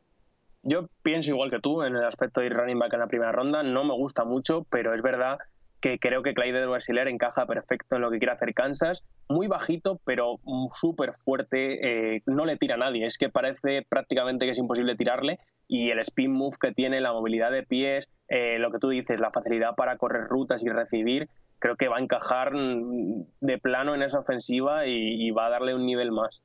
Yo 0.63 0.87
pienso 1.03 1.31
igual 1.31 1.51
que 1.51 1.59
tú 1.59 1.83
en 1.83 1.93
el 1.93 2.05
aspecto 2.05 2.39
de 2.39 2.47
ir 2.47 2.53
running 2.53 2.79
back 2.79 2.93
en 2.93 3.01
la 3.01 3.07
primera 3.07 3.33
ronda. 3.33 3.63
No 3.63 3.83
me 3.83 3.93
gusta 3.93 4.23
mucho, 4.23 4.65
pero 4.71 4.93
es 4.93 5.01
verdad 5.01 5.39
que 5.81 5.99
creo 5.99 6.23
que 6.23 6.33
Clyde 6.33 6.61
edwards 6.61 6.87
encaja 6.87 7.45
perfecto 7.45 7.97
en 7.97 8.01
lo 8.01 8.09
que 8.09 8.17
quiere 8.17 8.31
hacer 8.31 8.53
Kansas. 8.53 9.03
Muy 9.27 9.47
bajito, 9.47 9.99
pero 10.05 10.39
súper 10.71 11.11
fuerte. 11.25 12.15
Eh, 12.15 12.23
no 12.25 12.45
le 12.45 12.55
tira 12.55 12.75
a 12.75 12.77
nadie. 12.77 13.05
Es 13.05 13.17
que 13.17 13.27
parece 13.27 13.85
prácticamente 13.89 14.45
que 14.45 14.53
es 14.53 14.57
imposible 14.57 14.95
tirarle. 14.95 15.37
Y 15.67 15.89
el 15.89 15.99
spin 15.99 16.31
move 16.31 16.55
que 16.61 16.71
tiene, 16.71 17.01
la 17.01 17.11
movilidad 17.11 17.51
de 17.51 17.63
pies, 17.63 18.07
eh, 18.29 18.57
lo 18.57 18.71
que 18.71 18.79
tú 18.79 18.87
dices, 18.87 19.19
la 19.19 19.31
facilidad 19.31 19.75
para 19.75 19.97
correr 19.97 20.23
rutas 20.29 20.63
y 20.63 20.69
recibir, 20.69 21.27
creo 21.59 21.75
que 21.75 21.87
va 21.87 21.97
a 21.97 22.01
encajar 22.01 22.51
de 22.53 23.57
plano 23.57 23.95
en 23.95 24.01
esa 24.01 24.19
ofensiva 24.19 24.85
y, 24.87 25.29
va 25.31 25.47
a 25.47 25.49
darle 25.49 25.75
un 25.75 25.85
nivel 25.85 26.11
más. 26.11 26.43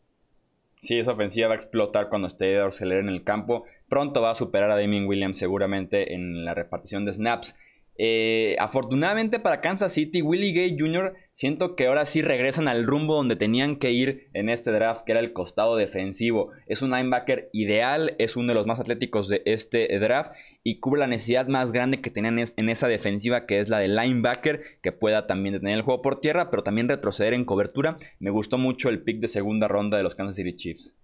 Sí, 0.81 0.99
esa 0.99 1.12
ofensiva 1.12 1.49
va 1.49 1.55
a 1.55 1.57
explotar 1.57 2.09
cuando 2.09 2.27
esté 2.27 2.55
Edwards 2.55 2.81
en 2.81 3.09
el 3.09 3.23
campo. 3.23 3.64
Pronto 3.88 4.23
va 4.23 4.31
a 4.31 4.35
superar 4.35 4.70
a 4.70 4.77
Damien 4.77 5.07
Williams 5.07 5.38
seguramente 5.38 6.14
en 6.14 6.44
la 6.44 6.55
repartición 6.55 7.05
de 7.05 7.12
snaps. 7.12 7.59
Eh, 7.99 8.57
afortunadamente 8.59 9.40
para 9.40 9.61
Kansas 9.61 9.92
City, 9.92 10.23
Willie 10.23 10.53
Gay 10.53 10.77
Jr. 10.79 11.14
siento 11.40 11.74
que 11.74 11.87
ahora 11.87 12.05
sí 12.05 12.20
regresan 12.20 12.68
al 12.68 12.87
rumbo 12.87 13.14
donde 13.14 13.35
tenían 13.35 13.76
que 13.76 13.92
ir 13.92 14.29
en 14.35 14.50
este 14.50 14.72
draft, 14.72 15.05
que 15.07 15.12
era 15.12 15.22
el 15.22 15.33
costado 15.33 15.74
defensivo. 15.74 16.50
Es 16.66 16.83
un 16.83 16.90
linebacker 16.90 17.48
ideal, 17.55 18.14
es 18.18 18.37
uno 18.37 18.48
de 18.48 18.55
los 18.55 18.66
más 18.66 18.79
atléticos 18.79 19.26
de 19.26 19.40
este 19.46 19.98
draft 19.98 20.33
y 20.62 20.81
cubre 20.81 21.00
la 21.00 21.07
necesidad 21.07 21.46
más 21.46 21.72
grande 21.72 22.03
que 22.03 22.11
tenían 22.11 22.38
en 22.38 22.68
esa 22.68 22.88
defensiva, 22.88 23.46
que 23.46 23.61
es 23.61 23.70
la 23.70 23.79
de 23.79 23.88
linebacker, 23.88 24.81
que 24.83 24.92
pueda 24.92 25.26
también 25.26 25.55
detener 25.55 25.76
el 25.76 25.83
juego 25.83 26.03
por 26.03 26.20
tierra, 26.20 26.50
pero 26.50 26.62
también 26.62 26.90
retroceder 26.90 27.33
en 27.33 27.46
cobertura. 27.46 27.96
Me 28.18 28.29
gustó 28.29 28.59
mucho 28.59 28.90
el 28.90 29.03
pick 29.03 29.20
de 29.20 29.29
segunda 29.29 29.66
ronda 29.66 29.96
de 29.96 30.03
los 30.03 30.16
Kansas 30.16 30.37
City 30.37 30.55
Chiefs. 30.55 30.94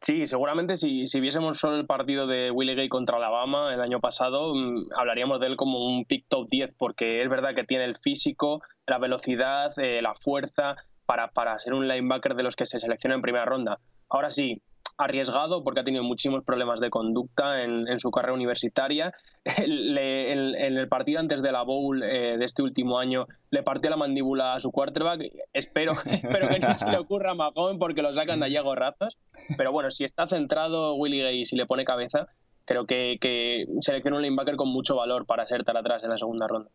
Sí, 0.00 0.26
seguramente 0.26 0.76
si, 0.76 1.06
si 1.06 1.20
viésemos 1.20 1.58
solo 1.58 1.76
el 1.76 1.86
partido 1.86 2.26
de 2.26 2.50
Willie 2.50 2.76
Gay 2.76 2.88
contra 2.88 3.16
Alabama 3.16 3.74
el 3.74 3.80
año 3.80 4.00
pasado, 4.00 4.54
mm, 4.54 4.92
hablaríamos 4.96 5.40
de 5.40 5.48
él 5.48 5.56
como 5.56 5.86
un 5.86 6.06
pick 6.06 6.26
top 6.28 6.48
10, 6.50 6.74
porque 6.78 7.22
es 7.22 7.28
verdad 7.28 7.54
que 7.54 7.64
tiene 7.64 7.84
el 7.84 7.96
físico, 7.96 8.62
la 8.86 8.98
velocidad, 8.98 9.76
eh, 9.78 10.00
la 10.02 10.14
fuerza 10.14 10.76
para, 11.06 11.28
para 11.28 11.58
ser 11.58 11.74
un 11.74 11.88
linebacker 11.88 12.34
de 12.34 12.42
los 12.42 12.56
que 12.56 12.66
se 12.66 12.80
selecciona 12.80 13.14
en 13.14 13.22
primera 13.22 13.44
ronda. 13.44 13.78
Ahora 14.08 14.30
sí, 14.30 14.62
arriesgado 14.98 15.62
porque 15.62 15.80
ha 15.80 15.84
tenido 15.84 16.02
muchísimos 16.02 16.44
problemas 16.44 16.80
de 16.80 16.90
conducta 16.90 17.62
en, 17.62 18.00
su 18.00 18.10
carrera 18.10 18.34
universitaria. 18.34 19.12
en, 19.44 19.96
el 19.98 20.88
partido 20.88 21.20
antes 21.20 21.42
de 21.42 21.52
la 21.52 21.62
Bowl 21.62 22.02
eh, 22.02 22.36
de 22.38 22.44
este 22.44 22.62
último 22.62 22.98
año 22.98 23.26
le 23.50 23.62
partió 23.62 23.90
la 23.90 23.96
mandíbula 23.96 24.54
a 24.54 24.60
su 24.60 24.70
quarterback. 24.70 25.22
Espero, 25.52 25.92
que 26.04 26.58
no 26.58 26.72
se 26.74 26.90
le 26.90 26.98
ocurra 26.98 27.32
a 27.32 27.52
joven 27.52 27.78
porque 27.78 28.02
lo 28.02 28.12
sacan 28.14 28.40
de 28.40 28.46
allá 28.46 28.62
gorrazos. 28.62 29.16
Pero 29.56 29.72
bueno, 29.72 29.90
si 29.90 30.04
está 30.04 30.26
centrado 30.28 30.94
Willie 30.94 31.22
Gay 31.22 31.46
si 31.46 31.56
le 31.56 31.66
pone 31.66 31.84
cabeza, 31.84 32.28
creo 32.64 32.86
que, 32.86 33.18
que 33.20 33.66
selecciona 33.80 34.16
un 34.16 34.22
linebacker 34.22 34.56
con 34.56 34.68
mucho 34.68 34.96
valor 34.96 35.26
para 35.26 35.46
ser 35.46 35.64
tan 35.64 35.76
atrás 35.76 36.02
en 36.04 36.10
la 36.10 36.18
segunda 36.18 36.46
ronda. 36.46 36.70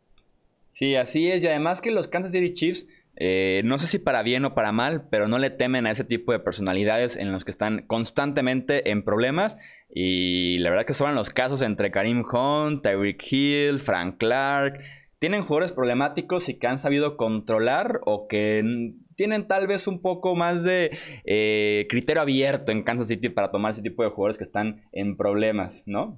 Sí, 0.72 0.96
así 0.96 1.30
es. 1.30 1.44
Y 1.44 1.48
además 1.48 1.82
que 1.82 1.92
los 1.92 2.08
Kansas 2.08 2.32
City 2.32 2.54
Chiefs 2.54 2.88
eh, 3.18 3.62
no 3.66 3.78
sé 3.78 3.88
si 3.88 4.00
para 4.00 4.24
bien 4.24 4.46
o 4.46 4.56
para 4.56 4.72
mal, 4.72 5.08
pero 5.10 5.28
no 5.28 5.38
le 5.38 5.50
temen 5.50 5.86
a 5.86 5.92
ese 5.92 6.04
tipo 6.04 6.32
de 6.32 6.40
personalidades 6.40 7.18
en 7.18 7.32
los 7.32 7.44
que 7.44 7.52
están 7.52 7.84
constantemente 7.88 8.90
en 8.90 9.04
problemas. 9.04 9.58
Y 9.94 10.58
la 10.60 10.70
verdad 10.70 10.86
que 10.86 10.94
son 10.94 11.14
los 11.16 11.30
casos 11.30 11.62
entre 11.62 11.92
Karim 11.92 12.24
Hunt, 12.26 12.82
Tyreek 12.84 13.22
Hill, 13.32 13.80
Frank 13.80 14.18
Clark. 14.18 14.80
Tienen 15.20 15.44
jugadores 15.44 15.72
problemáticos 15.72 16.50
y 16.50 16.58
que 16.58 16.66
han 16.66 16.80
sabido 16.80 17.16
controlar 17.16 18.00
o 18.06 18.28
que 18.28 18.94
tienen 19.16 19.48
tal 19.48 19.68
vez 19.68 19.86
un 19.86 20.02
poco 20.02 20.36
más 20.36 20.64
de 20.64 20.98
eh, 21.26 21.86
criterio 21.90 22.24
abierto 22.24 22.72
en 22.72 22.82
Kansas 22.82 23.08
City 23.08 23.30
para 23.30 23.52
tomar 23.52 23.72
ese 23.72 23.84
tipo 23.84 24.02
de 24.02 24.10
jugadores 24.10 24.40
que 24.40 24.46
están 24.46 24.82
en 24.94 25.18
problemas, 25.18 25.84
¿no? 25.86 26.18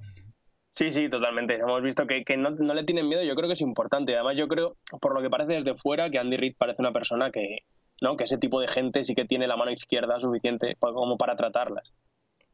Sí, 0.74 0.90
sí, 0.90 1.08
totalmente. 1.08 1.54
Hemos 1.54 1.82
visto 1.82 2.04
que, 2.06 2.24
no, 2.36 2.50
le 2.50 2.84
tienen 2.84 3.08
miedo, 3.08 3.22
yo 3.22 3.34
creo 3.36 3.48
que 3.48 3.52
es 3.52 3.60
importante. 3.60 4.14
Además, 4.14 4.36
yo 4.36 4.48
creo, 4.48 4.76
por 5.00 5.14
lo 5.14 5.22
que 5.22 5.30
parece 5.30 5.52
desde 5.52 5.76
fuera, 5.76 6.10
que 6.10 6.18
Andy 6.18 6.36
Reid 6.36 6.56
parece 6.58 6.82
una 6.82 6.92
persona 6.92 7.30
que, 7.30 7.58
¿no? 8.02 8.16
que 8.16 8.24
ese 8.24 8.38
tipo 8.38 8.60
de 8.60 8.66
gente 8.66 9.04
sí 9.04 9.14
que 9.14 9.24
tiene 9.24 9.46
la 9.46 9.56
mano 9.56 9.70
izquierda 9.70 10.18
suficiente 10.18 10.76
como 10.80 11.16
para 11.16 11.36
tratarlas. 11.36 11.92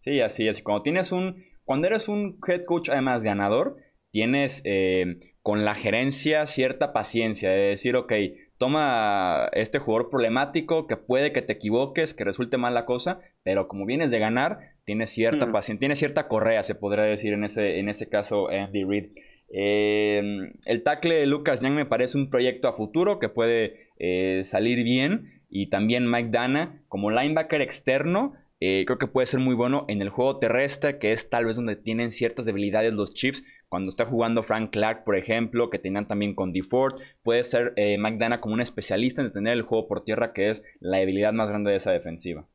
Sí, 0.01 0.21
así 0.21 0.49
es. 0.49 0.63
Cuando 0.63 0.83
tienes 0.83 1.13
un, 1.13 1.45
cuando 1.65 1.87
eres 1.87 2.09
un 2.09 2.39
head 2.47 2.65
coach 2.65 2.91
además 2.91 3.23
ganador, 3.23 3.77
tienes 4.11 4.61
eh, 4.65 5.35
con 5.43 5.65
la 5.65 5.75
gerencia 5.75 6.45
cierta 6.47 6.93
paciencia 6.93 7.51
de 7.51 7.69
decir, 7.69 7.97
ok, 7.97 8.13
toma 8.59 9.49
este 9.53 9.79
jugador 9.79 10.11
problemático 10.11 10.87
que 10.87 10.97
puede 10.97 11.33
que 11.33 11.41
te 11.43 11.55
equivoques, 11.55 12.13
que 12.13 12.25
resulte 12.25 12.59
mal 12.59 12.75
la 12.75 12.85
cosa, 12.85 13.21
pero 13.43 13.69
como 13.69 13.87
vienes 13.87 14.11
de 14.11 14.19
ganar, 14.19 14.59
tiene 14.85 15.07
cierta 15.07 15.47
mm. 15.47 15.53
paciencia, 15.53 15.81
tiene 15.81 15.95
cierta 15.95 16.29
correa, 16.29 16.62
se 16.62 16.75
podría 16.75 17.05
decir 17.05 17.33
en 17.33 17.45
ese, 17.45 17.79
en 17.79 17.88
ese 17.88 18.09
caso 18.09 18.49
Andy 18.49 18.85
Reid. 18.85 19.07
Eh, 19.53 20.53
el 20.64 20.83
tackle 20.85 21.16
de 21.16 21.27
Lucas 21.27 21.61
Young 21.61 21.75
me 21.75 21.87
parece 21.87 22.16
un 22.16 22.31
proyecto 22.31 22.69
a 22.69 22.73
futuro 22.73 23.19
que 23.19 23.29
puede 23.29 23.88
eh, 23.99 24.43
salir 24.45 24.83
bien. 24.85 25.43
Y 25.49 25.69
también 25.69 26.09
Mike 26.09 26.31
Dana 26.31 26.83
como 26.88 27.11
linebacker 27.11 27.61
externo. 27.61 28.35
Eh, 28.61 28.85
creo 28.87 28.99
que 28.99 29.07
puede 29.07 29.27
ser 29.27 29.40
muy 29.40 29.55
bueno 29.55 29.87
en 29.88 30.03
el 30.03 30.11
juego 30.11 30.38
terrestre, 30.38 30.99
que 30.99 31.12
es 31.12 31.31
tal 31.31 31.47
vez 31.47 31.57
donde 31.57 31.77
tienen 31.77 32.11
ciertas 32.11 32.45
debilidades 32.45 32.93
los 32.93 33.14
Chiefs. 33.14 33.43
Cuando 33.69 33.88
está 33.88 34.05
jugando 34.05 34.43
Frank 34.43 34.71
Clark, 34.71 35.05
por 35.05 35.16
ejemplo, 35.16 35.71
que 35.71 35.79
tenían 35.79 36.07
también 36.07 36.35
con 36.35 36.53
DeFord, 36.53 37.01
puede 37.23 37.43
ser 37.43 37.73
Mike 37.77 38.19
Dana 38.19 38.40
como 38.40 38.55
un 38.55 38.61
especialista 38.61 39.23
en 39.23 39.29
detener 39.29 39.55
el 39.55 39.62
juego 39.62 39.87
por 39.87 40.05
tierra, 40.05 40.33
que 40.33 40.51
es 40.51 40.62
la 40.81 40.99
debilidad 40.99 41.33
más 41.33 41.49
grande 41.49 41.71
de 41.71 41.77
esa 41.77 41.93
defensiva. 41.93 42.49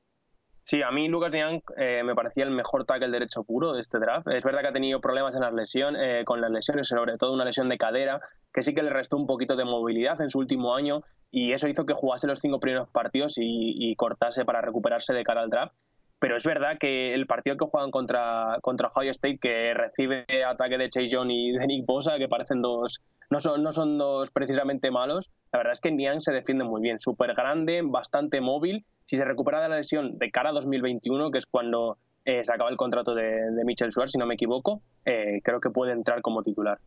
Sí, 0.67 0.82
a 0.82 0.89
mí 0.89 1.08
Lucas 1.08 1.32
Niang 1.32 1.62
eh, 1.78 2.01
me 2.04 2.15
parecía 2.15 2.43
el 2.43 2.49
mejor 2.49 2.86
tackle 2.86 3.12
derecho 3.12 3.43
puro 3.43 3.73
de 3.73 3.82
este 3.82 3.99
draft. 3.99 4.28
Es 4.30 4.43
verdad 4.43 4.62
que 4.62 4.69
ha 4.69 4.73
tenido 4.73 4.99
problemas 4.99 5.36
en 5.36 5.41
las 5.41 5.54
lesiones, 5.54 6.01
eh, 6.04 6.23
con 6.25 6.41
las 6.41 6.49
lesiones, 6.49 6.88
sobre 6.88 7.19
todo 7.19 7.34
una 7.34 7.45
lesión 7.45 7.69
de 7.69 7.78
cadera, 7.78 8.19
que 8.51 8.63
sí 8.63 8.73
que 8.73 8.82
le 8.82 8.89
restó 8.89 9.15
un 9.15 9.28
poquito 9.28 9.56
de 9.56 9.63
movilidad 9.63 10.19
en 10.21 10.32
su 10.32 10.39
último 10.39 10.73
año 10.73 11.04
y 11.30 11.54
eso 11.54 11.67
hizo 11.67 11.86
que 11.86 11.93
jugase 11.93 12.25
los 12.25 12.39
cinco 12.39 12.60
primeros 12.60 12.89
partidos 12.89 13.36
y 13.38 13.95
cortase 13.95 14.43
para 14.43 14.62
recuperarse 14.62 15.13
de 15.13 15.23
cara 15.23 15.41
al 15.41 15.51
draft 15.51 15.75
pero 16.19 16.38
es 16.38 16.43
verdad 16.43 16.78
que 16.80 17.13
el 17.13 17.28
partido 17.28 17.58
que 17.58 17.65
juegan 17.65 17.91
contra, 17.91 18.58
contra 18.62 18.88
Ohio 18.88 19.12
State, 19.12 19.38
que 19.39 19.73
recibe 19.73 20.25
ataque 20.43 20.78
de 20.78 20.89
Chase 20.89 21.10
Young 21.10 21.30
y 21.30 21.51
de 21.51 21.67
Nick 21.67 21.86
Bosa, 21.86 22.17
que 22.17 22.28
parecen 22.28 22.62
dos, 22.62 23.04
no 23.30 23.39
son, 23.39 23.63
no 23.63 23.71
son 23.71 23.97
dos 23.97 24.32
precisamente 24.32 24.91
malos, 24.91 25.30
la 25.55 25.59
verdad 25.59 25.71
es 25.71 25.79
que 25.79 25.89
Niang 25.89 26.19
se 26.19 26.33
defiende 26.33 26.65
muy 26.65 26.81
bien, 26.81 26.99
súper 26.99 27.33
grande, 27.33 27.81
bastante 27.81 28.41
móvil. 28.41 28.83
Si 29.05 29.15
se 29.15 29.23
recupera 29.23 29.61
de 29.61 29.69
la 29.69 29.77
lesión 29.77 30.17
de 30.17 30.29
cara 30.29 30.49
a 30.49 30.51
2021, 30.51 31.31
que 31.31 31.37
es 31.37 31.45
cuando 31.45 31.97
eh, 32.25 32.43
se 32.43 32.53
acaba 32.53 32.69
el 32.69 32.75
contrato 32.75 33.15
de, 33.15 33.23
de 33.23 33.63
Mitchell 33.63 33.89
Schwartz, 33.89 34.11
si 34.11 34.17
no 34.17 34.25
me 34.25 34.33
equivoco, 34.33 34.81
eh, 35.05 35.39
creo 35.45 35.61
que 35.61 35.69
puede 35.69 35.93
entrar 35.93 36.21
como 36.21 36.43
titular. 36.43 36.79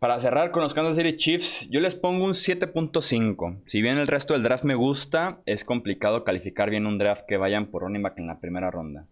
Para 0.00 0.18
cerrar 0.18 0.50
con 0.50 0.64
los 0.64 0.74
Kansas 0.74 0.96
City 0.96 1.14
Chiefs, 1.14 1.68
yo 1.70 1.78
les 1.78 1.94
pongo 1.94 2.24
un 2.24 2.32
7.5. 2.32 3.62
Si 3.66 3.80
bien 3.80 3.98
el 3.98 4.08
resto 4.08 4.34
del 4.34 4.42
draft 4.42 4.64
me 4.64 4.74
gusta, 4.74 5.38
es 5.46 5.64
complicado 5.64 6.24
calificar 6.24 6.68
bien 6.68 6.84
un 6.84 6.98
draft 6.98 7.26
que 7.28 7.36
vayan 7.36 7.66
por 7.66 7.84
back 8.02 8.18
en 8.18 8.26
la 8.26 8.40
primera 8.40 8.72
ronda. 8.72 9.06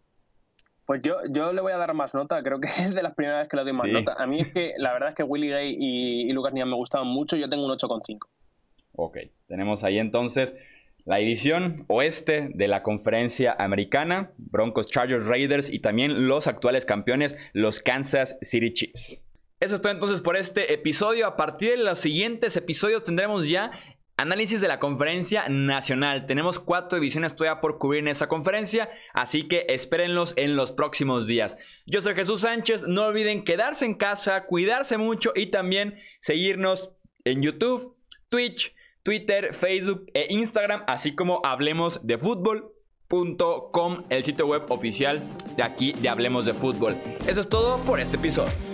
Pues 0.86 1.00
yo, 1.02 1.16
yo 1.30 1.52
le 1.52 1.60
voy 1.60 1.72
a 1.72 1.76
dar 1.76 1.94
más 1.94 2.12
nota, 2.14 2.42
creo 2.42 2.60
que 2.60 2.68
es 2.78 2.94
de 2.94 3.02
las 3.02 3.14
primeras 3.14 3.40
veces 3.40 3.50
que 3.50 3.56
le 3.56 3.64
doy 3.64 3.72
más 3.72 3.86
nota. 3.86 4.14
A 4.18 4.26
mí 4.26 4.40
es 4.40 4.52
que 4.52 4.74
la 4.78 4.92
verdad 4.92 5.10
es 5.10 5.14
que 5.14 5.22
Willie 5.22 5.50
Gay 5.50 5.76
y, 5.78 6.32
Lucas 6.32 6.52
Nian 6.52 6.68
me 6.68 6.76
gustaban 6.76 7.08
mucho, 7.08 7.36
yo 7.36 7.48
tengo 7.48 7.64
un 7.64 7.72
8,5. 7.72 8.18
Ok, 8.94 9.18
tenemos 9.46 9.84
ahí 9.84 9.98
entonces 9.98 10.54
la 11.04 11.16
división 11.16 11.84
oeste 11.88 12.50
de 12.54 12.68
la 12.68 12.82
conferencia 12.82 13.56
americana, 13.58 14.30
Broncos, 14.36 14.86
Chargers, 14.86 15.26
Raiders 15.26 15.70
y 15.70 15.80
también 15.80 16.28
los 16.28 16.46
actuales 16.46 16.84
campeones, 16.84 17.36
los 17.52 17.80
Kansas 17.80 18.38
City 18.42 18.72
Chiefs. 18.72 19.22
Eso 19.62 19.76
es 19.76 19.80
todo 19.80 19.92
entonces 19.92 20.20
por 20.22 20.36
este 20.36 20.72
episodio. 20.72 21.24
A 21.24 21.36
partir 21.36 21.70
de 21.70 21.76
los 21.76 22.00
siguientes 22.00 22.56
episodios 22.56 23.04
tendremos 23.04 23.48
ya 23.48 23.70
análisis 24.16 24.60
de 24.60 24.68
la 24.68 24.78
conferencia 24.78 25.48
nacional. 25.48 26.26
Tenemos 26.26 26.58
cuatro 26.58 26.96
divisiones 26.98 27.34
todavía 27.34 27.60
por 27.60 27.78
cubrir 27.78 28.00
en 28.00 28.08
esa 28.08 28.28
conferencia, 28.28 28.90
así 29.14 29.48
que 29.48 29.66
espérenlos 29.68 30.34
en 30.36 30.56
los 30.56 30.72
próximos 30.72 31.26
días. 31.26 31.58
Yo 31.86 32.00
soy 32.00 32.14
Jesús 32.14 32.42
Sánchez, 32.42 32.86
no 32.88 33.06
olviden 33.06 33.44
quedarse 33.44 33.84
en 33.84 33.94
casa, 33.94 34.44
cuidarse 34.44 34.98
mucho 34.98 35.32
y 35.34 35.46
también 35.46 35.98
seguirnos 36.20 36.92
en 37.24 37.42
YouTube, 37.42 37.96
Twitch, 38.28 38.74
Twitter, 39.02 39.54
Facebook 39.54 40.06
e 40.14 40.26
Instagram, 40.30 40.84
así 40.86 41.14
como 41.14 41.40
hablemos 41.44 42.06
de 42.06 42.18
fútbol.com, 42.18 44.04
el 44.08 44.24
sitio 44.24 44.46
web 44.46 44.64
oficial 44.70 45.20
de 45.56 45.62
aquí 45.62 45.92
de 45.92 46.08
Hablemos 46.08 46.44
de 46.44 46.54
Fútbol. 46.54 46.96
Eso 47.26 47.40
es 47.40 47.48
todo 47.48 47.78
por 47.84 47.98
este 48.00 48.16
episodio. 48.16 48.71